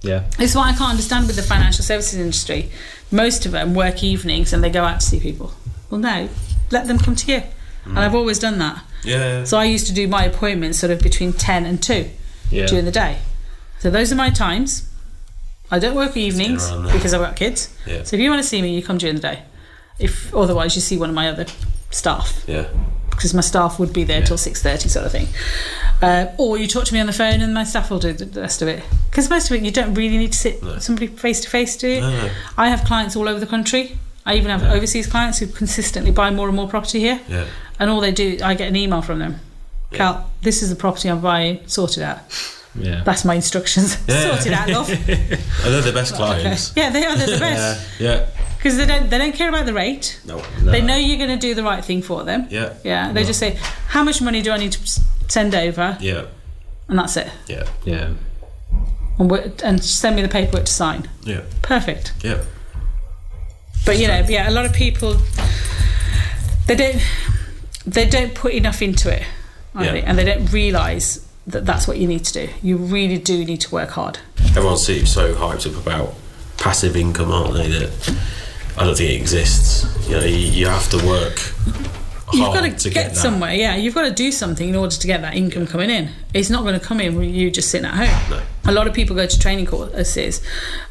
[0.02, 0.24] Yeah.
[0.38, 2.70] It's what I can't understand with the financial services industry.
[3.10, 5.52] Most of them work evenings and they go out to see people.
[5.90, 6.28] Well, no,
[6.70, 7.42] let them come to you.
[7.84, 8.16] And I've mm.
[8.16, 8.82] always done that.
[9.04, 9.44] Yeah.
[9.44, 12.10] So I used to do my appointments sort of between ten and two
[12.50, 12.66] Yeah.
[12.66, 13.18] during the day.
[13.78, 14.88] So those are my times.
[15.70, 17.68] I don't work evenings because I've got kids.
[17.86, 18.02] Yeah.
[18.04, 19.42] So if you want to see me, you come during the day.
[19.98, 21.46] If otherwise, you see one of my other
[21.90, 22.66] staff Yeah.
[23.14, 25.28] Because my staff would be there till six thirty, sort of thing.
[26.02, 28.40] Uh, or you talk to me on the phone, and my staff will do the
[28.40, 28.82] rest of it.
[29.10, 30.78] Because most of it, you don't really need to sit No.
[30.78, 32.00] somebody face to face to it.
[32.00, 32.30] No, no.
[32.58, 33.96] I have clients all over the country.
[34.26, 34.72] I even have Yeah.
[34.74, 37.44] overseas clients who consistently buy more and more property here, Yeah.
[37.78, 39.40] and all they do, I get an email from them.
[39.92, 39.98] Yeah.
[39.98, 41.60] Kal, this is the property I'm buying.
[41.66, 42.18] Sort it out.
[42.76, 43.02] Yeah.
[43.04, 43.96] That's my instructions.
[44.08, 44.22] Yeah.
[44.34, 44.88] sort it out, love.
[45.08, 46.72] And they're the best clients.
[46.74, 47.14] yeah, they are.
[47.16, 47.38] They're the Yeah.
[47.38, 48.26] best Yeah.
[48.64, 49.10] Because they don't.
[49.10, 50.18] They don't care about the rate.
[50.24, 50.38] No.
[50.62, 52.46] They know you're going to do the right thing for them.
[52.48, 52.72] Yeah.
[52.82, 53.12] Yeah.
[53.12, 53.58] They just say,
[53.88, 56.24] how much money do I need to send over, Yeah.
[56.88, 57.30] and that's it.
[57.46, 57.64] Yeah.
[57.84, 58.14] Yeah.
[59.18, 61.10] and, and send me the paperwork to sign.
[61.24, 61.42] Yeah.
[61.60, 62.14] Perfect.
[62.22, 62.42] Yeah.
[63.84, 65.16] But you know, yeah, a lot of people
[66.66, 67.02] they don't
[67.86, 69.24] they don't put enough into it,
[69.78, 69.92] Yeah.
[69.92, 72.48] think, and they don't realise that that's what you need to do.
[72.62, 74.20] You really do need to work hard.
[74.56, 76.14] Everyone seems so hyped up about
[76.56, 77.68] passive income, aren't they?
[77.68, 78.16] That
[78.76, 80.08] I don't think it exists.
[80.08, 81.38] You know, you, you have to work
[82.36, 83.16] you've got hard to, to get, that.
[83.16, 83.54] somewhere.
[83.54, 86.10] Yeah, you've got to do something in order to get that income coming in.
[86.32, 88.30] It's not going to come in when you just sitting at home.
[88.30, 88.42] No.
[88.70, 90.40] A lot of people go to training courses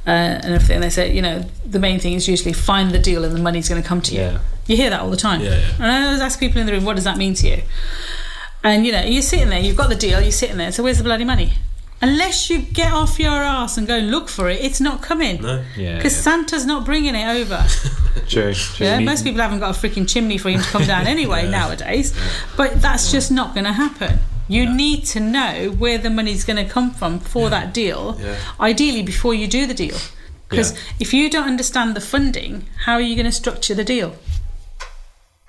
[0.06, 0.82] uh, and everything.
[0.82, 3.70] They say, you know, the main thing is usually find the deal and the money's
[3.70, 4.22] going to come to you.
[4.22, 4.40] Yeah.
[4.68, 5.42] You hear that all the time.
[5.42, 5.74] Yeah, yeah.
[5.76, 7.64] And I always ask people in the room, what does that mean to you?
[8.64, 10.72] And you know, you're sitting there, you've got the deal, you're sitting there.
[10.72, 11.54] So where's the bloody money?
[12.04, 15.42] Unless you get off your ass and go and look for it, it's not coming.
[15.42, 15.64] No.
[15.78, 16.22] Yeah, Because yeah.
[16.22, 17.66] Santa's not bringing it over.
[18.28, 18.54] True.
[18.76, 18.86] true.
[18.86, 22.14] Yeah, most people haven't got a freaking chimney for him to come down anyway nowadays.
[22.58, 24.20] But that's just not going to happen.
[24.50, 28.36] You need to know where the money's going to come from for that deal, Yeah.
[28.60, 29.98] ideally before you do the deal.
[30.50, 30.80] Because Yeah.
[31.00, 34.16] if you don't understand the funding, how are you going to structure the deal?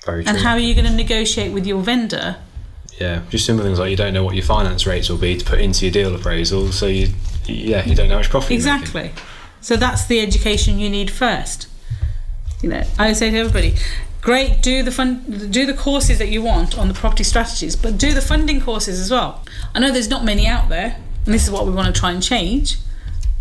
[0.07, 0.31] Very true.
[0.33, 2.37] And how are you going to negotiate with your vendor?
[3.01, 5.45] Yeah, just simple things like you don't know what your finance rates will be to
[5.45, 7.09] put into your deal appraisal, so you,
[7.47, 8.51] yeah, you don't know how much profit.
[8.51, 8.57] you're.
[8.57, 9.13] Exactly.
[9.61, 11.69] So that's the education you need first.
[12.63, 13.75] You know, I would say to everybody,
[14.21, 17.99] great, do the fund, do the courses that you want on the property strategies, but
[17.99, 19.45] do the funding courses as well.
[19.75, 22.13] I know there's not many out there, and this is what we want to try
[22.13, 22.79] and change.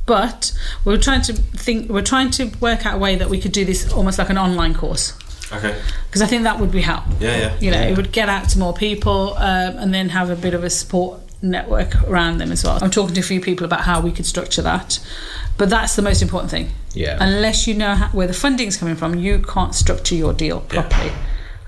[0.05, 0.51] But
[0.83, 3.63] we're trying to think, we're trying to work out a way that we could do
[3.63, 5.17] this almost like an online course
[5.57, 5.79] Okay.
[6.07, 7.03] because I think that would be help.
[7.19, 7.59] Yeah, yeah.
[7.59, 10.53] You know, it would get out to more people um, and then have a bit
[10.53, 12.79] of a support network around them as well.
[12.81, 14.99] I'm talking to a few people about how we could structure that,
[15.57, 16.69] but that's the most important thing.
[16.93, 17.17] Yeah.
[17.19, 20.81] Unless you know how, where the funding's coming from, you can't structure your deal Yeah.
[20.81, 21.11] properly,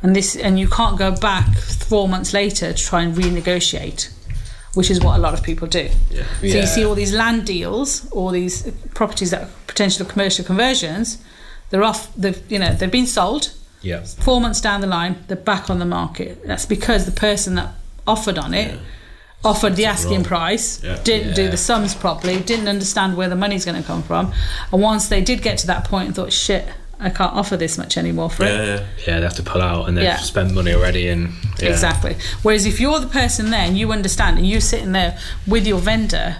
[0.01, 4.09] and this and you can't go back four months later to try and renegotiate.
[4.75, 5.89] Which is what a lot of people do.
[6.11, 6.23] Yeah.
[6.41, 6.55] So Yeah.
[6.61, 8.63] you see all these land deals, all these
[8.93, 11.17] properties that are potential commercial conversions,
[11.69, 12.13] they're off.
[12.17, 13.51] They've you know they've been sold
[13.85, 14.03] Yeah.
[14.03, 16.45] four months down the line, they're back on the market.
[16.45, 17.69] That's because the person that
[18.07, 18.79] offered on it
[19.43, 20.23] offered the asking wrong.
[20.23, 20.97] price, Yeah.
[21.03, 24.33] didn't do the sums properly, didn't understand where the money's going to come from,
[24.73, 26.67] and once they did get to that point, and thought, "Shit,
[26.99, 28.79] I can't offer this much anymore for it." Yeah, yeah.
[29.07, 30.17] Yeah, they have to pull out and they've Yeah.
[30.17, 31.69] spent money already, and yeah.
[31.69, 32.15] Exactly.
[32.41, 35.15] Whereas if you're the person there and you understand and you're sitting there
[35.45, 36.37] with your vendor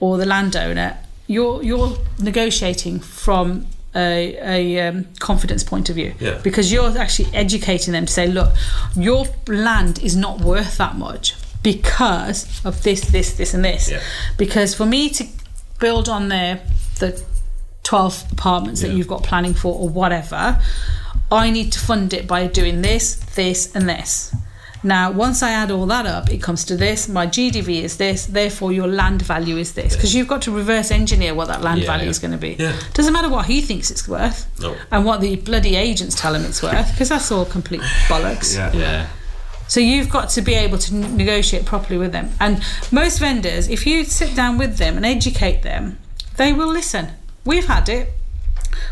[0.00, 0.96] or the landowner,
[1.26, 4.36] you're you're negotiating from a,
[4.76, 6.40] a um, confidence point of view Yeah.
[6.42, 8.52] because you're actually educating them to say, look,
[8.96, 13.90] your land is not worth that much because of this, this, this, and this.
[13.90, 14.00] Yeah.
[14.36, 15.26] Because for me to
[15.78, 16.60] build on there
[16.98, 17.22] the
[17.82, 20.60] 12 apartments that you've got planning for or whatever,
[21.30, 24.34] I need to fund it by doing this, this, and this.
[24.84, 27.08] Now, once I add all that up, it comes to this.
[27.08, 28.26] My GDV is this.
[28.26, 29.94] Therefore, your land value is this.
[29.94, 32.10] Because you've got to reverse engineer what that land Yeah, value yeah.
[32.10, 32.56] is going to be.
[32.58, 32.76] Yeah.
[32.94, 34.74] Doesn't matter what he thinks it's worth No.
[34.90, 38.56] and what the bloody agents tell him it's worth, because that's all complete bollocks.
[38.56, 38.72] Yeah.
[38.72, 39.06] Yeah.
[39.68, 42.30] So you've got to be able to negotiate properly with them.
[42.40, 45.98] And most vendors, if you sit down with them and educate them,
[46.36, 47.08] they will listen.
[47.44, 48.12] We've had it.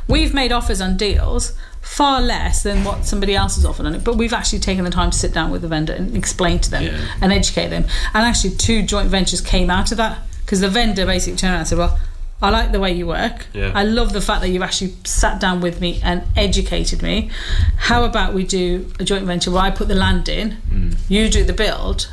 [0.09, 4.05] We've made offers on deals far less than what somebody else has offered on it,
[4.05, 6.70] but we've actually taken the time to sit down with the vendor and explain to
[6.70, 6.99] them Yeah.
[7.22, 7.85] and educate them.
[8.14, 11.61] And actually, two joint ventures came out of that because the vendor basically turned around
[11.61, 11.99] and said, "Well,
[12.43, 13.47] I like the way you work.
[13.53, 13.70] Yeah.
[13.74, 17.31] I love the fact that you've actually sat down with me and educated me.
[17.76, 20.97] How about we do a joint venture where I put the land in, Mm.
[21.09, 22.09] you do the build,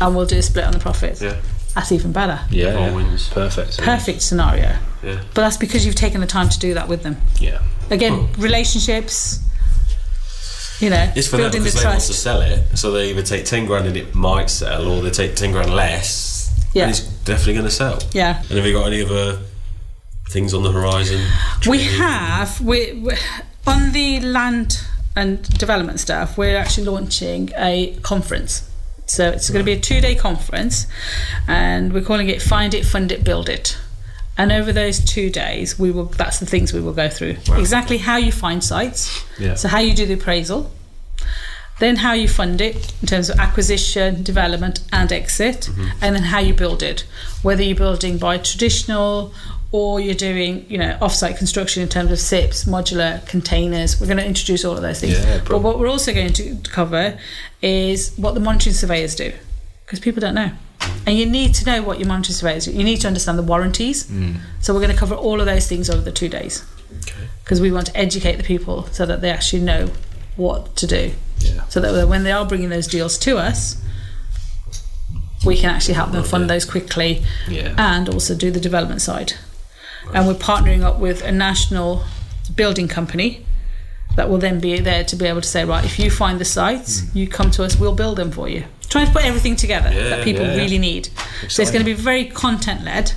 [0.00, 1.20] and we'll do a split on the profits?
[1.22, 1.34] Yeah.
[1.74, 2.38] That's even better.
[2.50, 2.72] Yeah.
[2.78, 2.92] Yeah.
[2.92, 3.28] wins.
[3.30, 3.78] Perfect.
[3.78, 4.76] Perfect scenario.
[5.04, 5.20] Yeah.
[5.34, 7.16] But that's because you've taken the time to do that with them.
[7.38, 7.62] Yeah.
[7.90, 9.40] Again, relationships,
[10.80, 13.10] you know, It's for them building the because they want to sell it, so they
[13.10, 16.84] either take ten grand and it might sell, or they take ten grand less, Yeah.
[16.84, 17.98] and it's definitely going to sell.
[18.12, 18.38] Yeah.
[18.48, 19.38] And have you got any other
[20.30, 21.20] things on the horizon?
[21.68, 23.08] We have we
[23.66, 24.80] on the land
[25.14, 26.36] and development stuff.
[26.36, 28.68] We're actually launching a conference.
[29.06, 30.86] So it's going to be a two-day conference,
[31.46, 33.76] and we're calling it "Find It, Fund It, Build It."
[34.36, 36.06] And over those two days, we will.
[36.06, 37.36] That's the things we will go through.
[37.56, 39.24] Exactly how you find sites.
[39.38, 39.54] Yeah.
[39.54, 40.70] So how you do the appraisal.
[41.80, 45.88] Then how you fund it in terms of acquisition, development, and exit, mm-hmm.
[46.00, 47.04] and then how you build it.
[47.42, 49.34] Whether you're building by traditional
[49.72, 54.00] or you're doing, you know, off-site construction in terms of SIPs, modular containers.
[54.00, 55.18] We're going to introduce all of those things.
[55.18, 57.18] Yeah, but what we're also going to cover
[57.60, 59.32] is what the monitoring surveyors do,
[59.84, 60.50] because people don't know.
[61.06, 62.72] And you need to know what your monitoring surveyors do.
[62.72, 64.04] You need to understand the warranties.
[64.06, 64.36] Mm.
[64.60, 66.64] So we're going to cover all of those things over the two days
[67.42, 69.90] because we want to educate the people so that they actually know
[70.36, 71.12] what to do.
[71.38, 71.64] Yeah.
[71.68, 73.82] So that when they are bringing those deals to us,
[75.44, 77.74] we can actually help them fund those quickly Yeah.
[77.76, 79.34] and also do the development side.
[80.12, 82.04] And we're partnering up with a national
[82.54, 83.44] building company
[84.16, 86.44] that will then be there to be able to say, right, if you find the
[86.44, 87.14] sites, mm.
[87.14, 88.64] you come to us, we'll build them for you.
[88.94, 90.54] Trying to put everything together that people yeah.
[90.54, 91.08] really need.
[91.48, 93.10] So it's going to be very content led,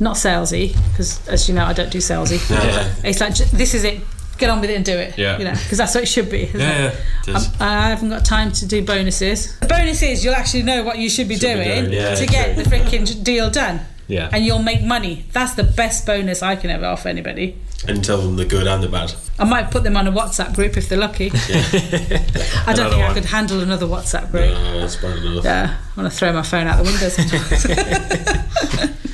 [0.00, 2.38] not salesy, because as you know, I don't do salesy.
[2.50, 2.94] Yeah.
[3.04, 4.00] It's like, this is it,
[4.38, 5.18] get on with it and do it.
[5.18, 5.36] Yeah.
[5.36, 6.48] You know, because that's what it should be.
[6.54, 6.94] Yeah,
[7.26, 7.36] yeah.
[7.36, 9.60] Um, I haven't got time to do bonuses.
[9.60, 12.14] The bonus is you'll actually know what you should be Should be doing doing, yeah,
[12.14, 13.80] to get the freaking deal done.
[14.06, 14.30] Yeah.
[14.32, 15.26] And you'll make money.
[15.32, 17.58] That's the best bonus I can ever offer anybody.
[17.86, 19.14] And tell them the good and the bad.
[19.38, 21.30] I might put them on a WhatsApp group if they're lucky.
[21.34, 23.14] I don't Another think I one.
[23.14, 24.52] could handle another WhatsApp group.
[24.56, 25.44] Uh, that's bad enough.
[25.44, 28.94] Yeah, I want to throw my phone out the window sometimes.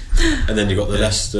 [0.48, 1.38] And then you've got the Leicester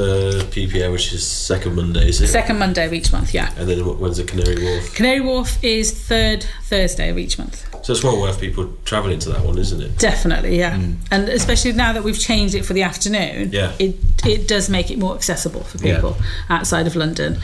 [0.51, 2.27] PPA, which is second Monday, is it?
[2.27, 3.51] Second Monday of each month, yeah.
[3.57, 4.93] And then wh- when's the Canary Wharf?
[4.93, 7.65] Canary Wharf is third Thursday of each month.
[7.85, 9.99] So it's well worth people travelling to that one, isn't it?
[9.99, 10.73] Definitely, yeah.
[11.11, 13.73] And especially now that we've changed it for the afternoon, Yeah.
[13.77, 16.17] it it does make it more accessible for people
[16.49, 17.37] outside of London.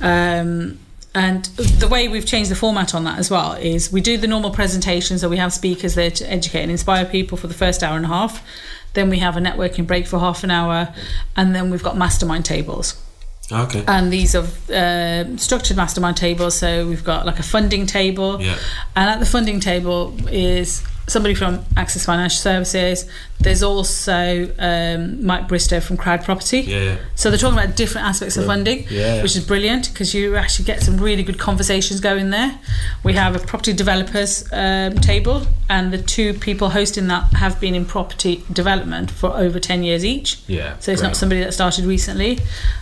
[0.00, 0.80] Um,
[1.14, 1.44] and
[1.78, 4.50] the way we've changed the format on that as well is we do the normal
[4.50, 7.96] presentation, so we have speakers there to educate and inspire people for the first hour
[7.96, 8.42] and a half.
[8.94, 10.92] Then we have a networking break for half an hour,
[11.36, 13.00] and then we've got mastermind tables.
[13.52, 13.84] Okay.
[13.86, 16.56] and these are uh, structured mastermind tables.
[16.58, 18.56] So we've got like a funding table, Yeah.
[18.96, 23.08] and at the funding table is somebody from Access Financial Services.
[23.40, 26.66] There's also um, Mike Bristow from CrowdProperty.
[26.66, 26.96] Yeah, yeah.
[27.14, 29.22] So they're talking about different aspects of funding, Yeah.
[29.22, 32.58] which is brilliant because you actually get some really good conversations going there.
[33.02, 37.74] We have a property developers um, table, and the two people hosting that have been
[37.74, 40.38] in property development for over 10 years each.
[40.46, 42.38] Yeah, So it's not somebody that started recently.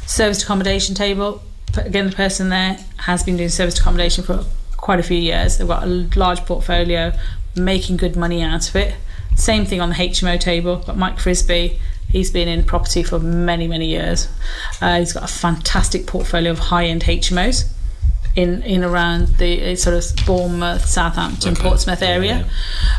[0.06, 1.42] Service accommodation table,
[1.76, 4.44] again, the person there has been doing service accommodation for
[4.76, 5.58] quite a few years.
[5.58, 7.12] They've got a large portfolio,
[7.56, 8.94] making good money out of it.
[9.36, 10.76] Same thing on the HMO table.
[10.76, 11.78] Got Mike Frisby.
[12.08, 14.28] He's been in property for many, many years.
[14.82, 17.70] Uh, he's got a fantastic portfolio of high-end HMOs
[18.34, 21.62] in in around the uh, sort of Bournemouth, Southampton, Okay.
[21.62, 22.48] Portsmouth area.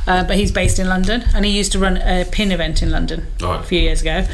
[0.05, 2.91] Uh, but he's based in London, and he used to run a pin event in
[2.91, 3.59] London Right.
[3.59, 4.25] a few years ago.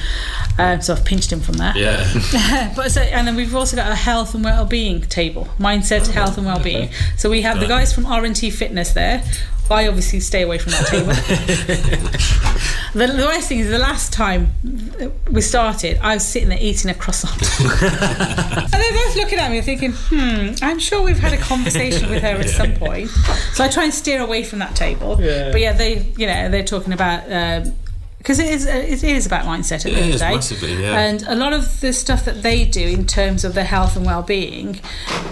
[0.57, 1.73] Um, so I've pinched him from there.
[1.75, 2.73] Yeah.
[2.75, 6.45] but so, and then we've also got a health and well-being table, mindset, health and
[6.45, 6.89] well-being.
[7.17, 9.23] So we have the guys from R and T Fitness there.
[9.71, 11.07] I obviously stay away from that table.
[12.93, 14.51] the, the worst thing is the last time
[15.31, 19.61] we started, I was sitting there eating a croissant, and they're both looking at me
[19.61, 23.09] thinking, "Hmm, I'm sure we've had a conversation with her at some point."
[23.53, 25.17] So I try and steer away from that table.
[25.21, 25.51] Yeah.
[25.51, 27.31] But yeah, they, you know, they're talking about.
[27.31, 27.73] Um,
[28.17, 30.35] because it is, it is about mindset at the It end of the day.
[30.35, 30.99] massively, yeah.
[30.99, 34.05] And a lot of the stuff that they do in terms of their health and
[34.05, 34.81] well-being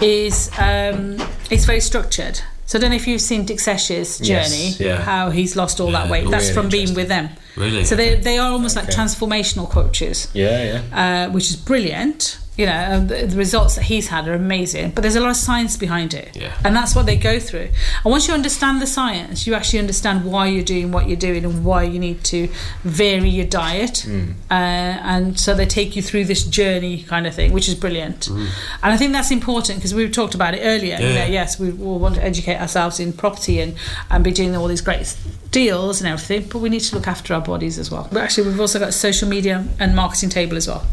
[0.01, 1.17] is um,
[1.51, 2.39] it's very structured.
[2.67, 5.01] So I don't know if you've seen Dick Sesh's Yes, journey, yeah.
[5.01, 6.29] how he's lost all that Yeah, weight.
[6.29, 7.29] That's really from being with them.
[7.55, 7.85] Really?
[7.85, 11.27] So they they are almost like transformational coaches, Yeah, yeah.
[11.29, 12.37] uh, which is brilliant.
[12.57, 14.91] You know, and the, the results that he's had are amazing.
[14.91, 16.53] But there's a lot of science behind it, Yeah.
[16.65, 17.69] and that's what they go through.
[18.03, 21.45] And once you understand the science, you actually understand why you're doing what you're doing
[21.45, 22.49] and why you need to
[22.83, 23.99] vary your diet.
[23.99, 24.31] Hmm.
[24.49, 28.25] Uh, and so they take you through this journey kind of thing, which is brilliant.
[28.25, 28.47] Hmm.
[28.83, 30.97] And I think that's important because we talked about it earlier.
[30.97, 33.75] You know, yes, we all want to educate ourselves in property and,
[34.09, 35.15] and be doing all these great
[35.51, 38.07] deals and everything, but we need to look after our bodies as well.
[38.11, 40.85] But actually, we've also got a social media and marketing table as well.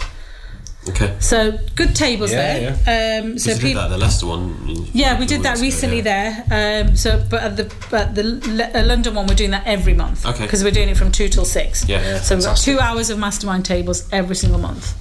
[0.88, 1.16] Okay.
[1.18, 3.22] So good tables Yeah, there.
[3.22, 3.82] Um, so So you did people.
[3.82, 4.86] that, the Leicester one.
[4.92, 6.42] Yeah, we did that weeks ago, recently yeah.
[6.48, 6.84] there.
[6.86, 9.94] Um, so, but at the but the Le- uh, London one, we're doing that every
[9.94, 10.26] month.
[10.26, 10.44] Okay.
[10.44, 11.88] Because we're doing it from two till six.
[11.88, 12.02] Yeah.
[12.02, 14.94] Yeah, so we've got two hours of mastermind tables every single month,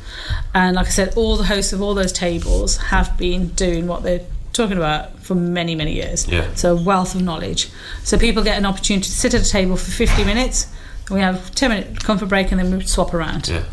[0.53, 4.03] and like I said, all the hosts of all those tables have been doing what
[4.03, 4.21] they're
[4.53, 6.27] talking about for many many years.
[6.27, 6.47] Yeah.
[6.55, 7.69] So wealth of knowledge.
[8.03, 10.67] So people get an opportunity to sit at a table for fifty minutes.
[11.11, 13.49] We have ten minute comfort break, and then we swap around.
[13.49, 13.63] Yeah.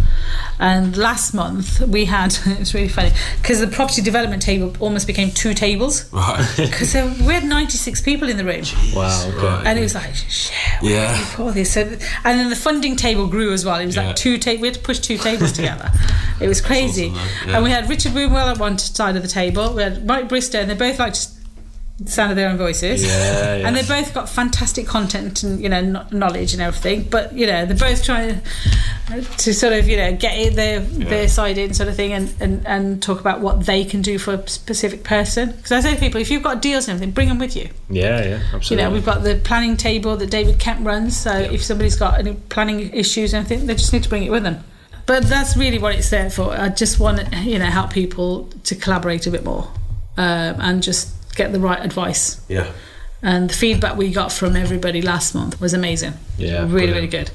[0.58, 5.30] And last month we had it's really funny because the property development table almost became
[5.30, 6.46] two tables Right.
[6.56, 8.62] because we had 96 people in the room
[8.94, 9.26] Wow.
[9.28, 9.36] Okay.
[9.46, 9.66] Right.
[9.66, 10.52] and it was like shit
[10.82, 11.18] Yeah.
[11.18, 11.98] we put all this so, and
[12.38, 14.08] then the funding table grew as well it was Yeah.
[14.08, 15.90] like two ta- we had to push two tables together
[16.40, 17.48] it was crazy awesome.
[17.48, 17.54] Yeah.
[17.56, 20.60] and we had Richard Woonwell at one side of the table we had Mike Bristow
[20.60, 21.32] and they both like just
[22.07, 23.03] sound of their own voices.
[23.03, 23.66] Yeah, yeah.
[23.66, 27.09] and they both got fantastic content and you know knowledge and everything.
[27.09, 28.40] But you know they're both trying
[29.38, 32.34] to sort of you know get it their their side in sort of thing and,
[32.40, 35.53] and and talk about what they can do for a specific person.
[35.53, 37.68] Because I say to people if you've got deals and everything bring them with you.
[37.88, 38.34] Yeah, yeah.
[38.55, 38.76] absolutely.
[38.76, 42.18] you know we've got the planning table that David Kemp runs so if somebody's got
[42.18, 44.64] any planning issues and anything they just need to bring it with them.
[45.07, 46.53] But that's really what it's there for.
[46.53, 49.68] I just want to you know help people to collaborate a bit more
[50.16, 52.66] um, and just get the right advice Yeah.
[53.22, 56.14] and the feedback we got from everybody last month was amazing.
[56.38, 56.94] Yeah, really, brilliant.
[56.94, 57.30] really good.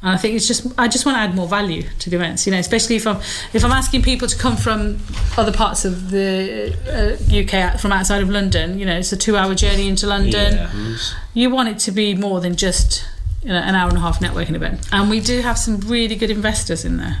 [0.00, 2.46] And I think it's just I just want to add more value to the events,
[2.46, 3.16] you know, especially if I'm
[3.52, 4.98] if I'm asking people to come from
[5.36, 9.56] other parts of the uh, UK from outside of London, you know, it's a two-hour
[9.56, 10.54] journey into London.
[10.54, 10.96] Yeah.
[11.34, 13.04] You want it to be more than just
[13.42, 16.14] you know an hour and a half networking event, and we do have some really
[16.14, 17.18] good investors in there.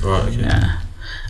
[0.00, 0.22] Right.
[0.28, 0.40] Okay.
[0.40, 0.80] Yeah.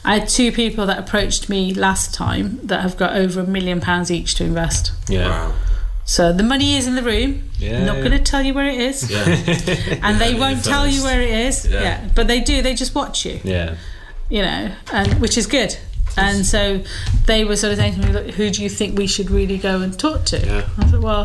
[0.05, 3.81] I had two people that approached me last time that have got over a million
[3.81, 4.93] pounds each to invest.
[5.09, 5.29] Yeah.
[5.29, 5.55] Wow.
[6.05, 7.49] So the money is in the room.
[7.59, 8.03] Yeah, not yeah.
[8.05, 9.99] going to tell you where it is, Yeah.
[10.03, 11.67] and they won't tell you where it is.
[11.67, 11.81] Yeah.
[11.81, 12.09] Yeah.
[12.15, 12.61] but they do.
[12.61, 13.41] They just watch you.
[13.43, 13.77] Yeah.
[14.29, 15.77] You know, and which is good.
[16.17, 16.83] And so
[17.27, 19.59] they were sort of saying to me, Look, "Who do you think we should really
[19.59, 20.69] go and talk to?" Yeah.
[20.79, 21.25] I thought, "Well,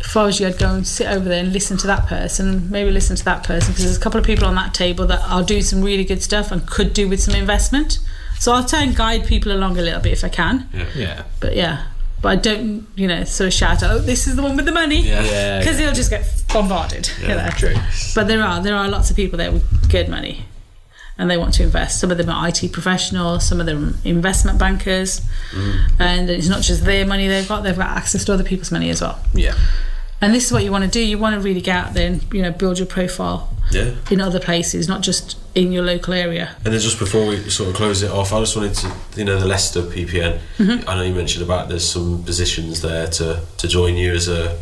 [0.00, 2.70] if I was you, I'd go and sit over there and listen to that person,
[2.70, 5.20] maybe listen to that person, because there's a couple of people on that table that
[5.30, 7.98] are doing some really good stuff and could do with some investment.
[8.44, 10.68] So I'll try and guide people along a little bit if I can.
[10.74, 10.86] Yeah.
[10.94, 11.24] yeah.
[11.40, 11.86] But yeah,
[12.20, 14.66] but I don't, you know, sort of shout out, "Oh, this is the one with
[14.66, 15.22] the money," Yeah.
[15.22, 15.58] Yeah.
[15.60, 17.10] because he'll just get bombarded.
[17.22, 17.48] you know.
[17.56, 17.72] True.
[18.14, 20.44] But there are there are lots of people there with good money,
[21.16, 21.98] and they want to invest.
[21.98, 25.22] Some of them are IT professionals, some of them are investment bankers,
[25.52, 25.80] mm.
[25.98, 28.90] and it's not just their money they've got; they've got access to other people's money
[28.90, 29.18] as well.
[29.32, 29.54] Yeah.
[30.20, 31.00] And this is what you want to do.
[31.00, 33.94] You want to really get out there and you know build your profile Yeah.
[34.10, 36.56] in other places, not just in your local area.
[36.64, 39.24] And then just before we sort of close it off, I just wanted to, you
[39.24, 40.40] know, the Leicester PPN.
[40.58, 40.88] Mm-hmm.
[40.88, 44.58] I know you mentioned about there's some positions there to, to join you as a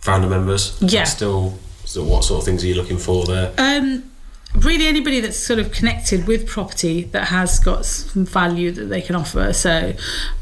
[0.00, 0.76] founder members.
[0.80, 1.04] Yeah.
[1.04, 3.52] Still, so what sort of things are you looking for there?
[3.58, 4.10] Um,
[4.54, 9.02] really, anybody that's sort of connected with property that has got some value that they
[9.02, 9.52] can offer.
[9.52, 9.94] So,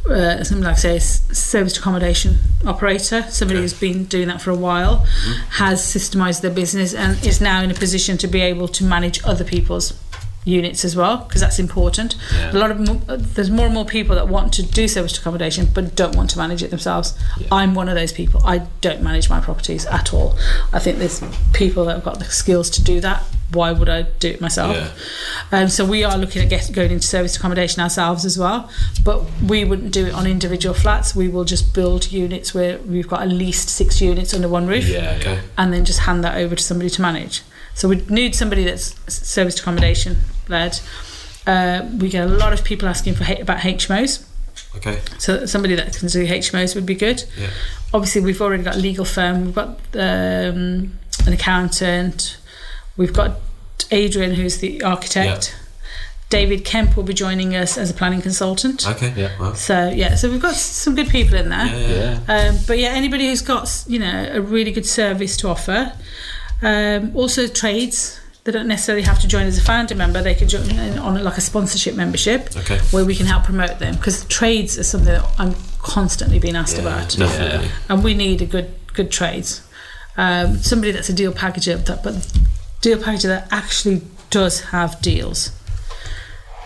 [0.09, 2.37] uh, something like say, service accommodation
[2.67, 4.99] operator, somebody who's been doing that for a while,
[5.51, 9.23] has systemised their business and is now in a position to be able to manage
[9.25, 9.93] other people's
[10.45, 12.53] units as well because that's important Yeah.
[12.53, 15.95] a lot of there's more and more people that want to do service accommodation but
[15.95, 17.15] don't want to manage it themselves
[17.51, 20.37] i'm one of those people i don't manage my properties at all
[20.73, 21.23] i think there's
[21.55, 23.23] people that have got the skills to do that
[23.53, 25.61] why would i do it myself Yeah.
[25.63, 28.69] um, so we are looking at get, going into service accommodation ourselves as well
[29.03, 33.09] but we wouldn't do it on individual flats we will just build units where we've
[33.09, 35.17] got at least six units under one roof Yeah.
[35.21, 35.41] Okay.
[35.57, 37.43] and then just hand that over to somebody to manage.
[37.77, 40.19] So we need somebody that's serviced accommodation
[40.49, 40.81] led.
[41.47, 44.27] Uh, we get a lot of people asking for about HMOs.
[44.77, 45.01] Okay.
[45.19, 47.25] So somebody that can do HMOs would be good.
[47.39, 47.51] Yeah.
[47.93, 49.45] Obviously, we've already got a legal firm.
[49.47, 52.39] We've got um, an accountant.
[52.97, 53.41] We've got
[53.91, 55.55] Adrian, who's the architect.
[55.55, 55.61] Yeah.
[56.31, 58.89] David Kemp will be joining us as a planning consultant.
[58.89, 59.13] Okay.
[59.15, 59.31] Yeah.
[59.39, 61.67] Well, So yeah, so we've got some good people in there.
[61.67, 62.21] yeah, yeah.
[62.29, 62.49] Yeah.
[62.51, 65.93] Um, but yeah, anybody who's got you know a really good service to offer.
[66.63, 68.19] Um, also trades.
[68.45, 70.23] They don't necessarily have to join as a founder member.
[70.23, 72.79] They could join in on like a sponsorship membership Okay.
[72.91, 76.77] where we can help promote them because trades is something that I'm constantly being asked
[76.77, 77.71] Yeah, about, definitely.
[77.89, 79.63] and we need a good good trades.
[80.19, 82.15] Um, somebody that's a deal packager, that but
[82.83, 85.51] deal packager that actually does have deals.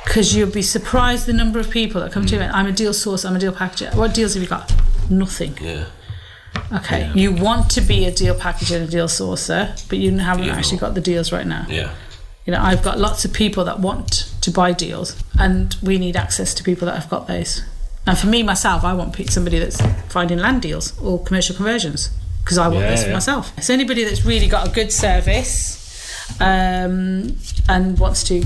[0.05, 2.43] Because you'll be surprised the number of people that come to you.
[2.43, 3.25] I'm a deal source.
[3.25, 3.95] I'm a deal packager.
[3.95, 4.73] What deals have you got?
[5.11, 5.57] Nothing.
[5.61, 5.85] Yeah.
[6.73, 10.45] Okay, you want to be a deal packager and a deal sourcer, but you haven't
[10.45, 11.67] You're actually got the deals right now.
[11.69, 11.95] Yeah.
[12.47, 16.17] You know, I've got lots of people that want to buy deals, and we need
[16.17, 17.63] access to people that have got those.
[18.07, 22.11] And for me myself, I want somebody that's finding land deals or commercial conversions
[22.43, 23.15] because I want Yeah, this for yeah.
[23.15, 23.53] myself.
[23.63, 25.77] So anybody that's really got a good service
[26.41, 27.37] um,
[27.69, 28.43] and wants to,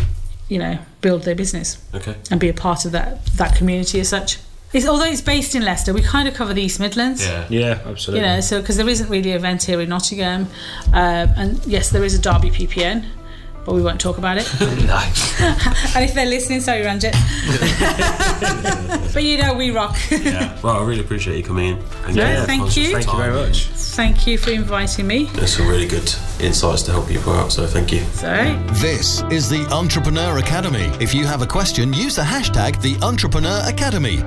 [0.48, 2.16] you know, build their business Okay.
[2.30, 4.38] and be a part of that that community as such.
[4.72, 7.46] It's, although it's based in Leicester, we kind of cover the East Midlands Yeah.
[7.50, 7.78] Yeah.
[7.84, 8.26] Absolutely.
[8.26, 10.46] you know, so because there isn't really an event here in Nottingham,
[10.92, 13.04] um, and yes, there is a Derby PPN,
[13.64, 14.50] but we won't talk about it.
[14.82, 15.40] Nice.
[15.96, 17.12] and if they're listening, sorry, Ranjit.
[19.14, 19.96] but you know, we rock.
[20.10, 20.58] Yeah.
[20.60, 21.78] Well, I really appreciate you coming in.
[22.04, 22.92] And Yeah, getting thank you.
[22.92, 23.66] Thank you very much.
[23.68, 25.24] Thank you for inviting me.
[25.34, 28.00] There's some really good insights to help people out, so thank you.
[28.12, 28.48] Sorry.
[28.48, 28.72] Eh?
[28.74, 30.90] This is the Entrepreneur Academy.
[31.00, 34.22] If you have a question, use the hashtag the Entrepreneur Academy.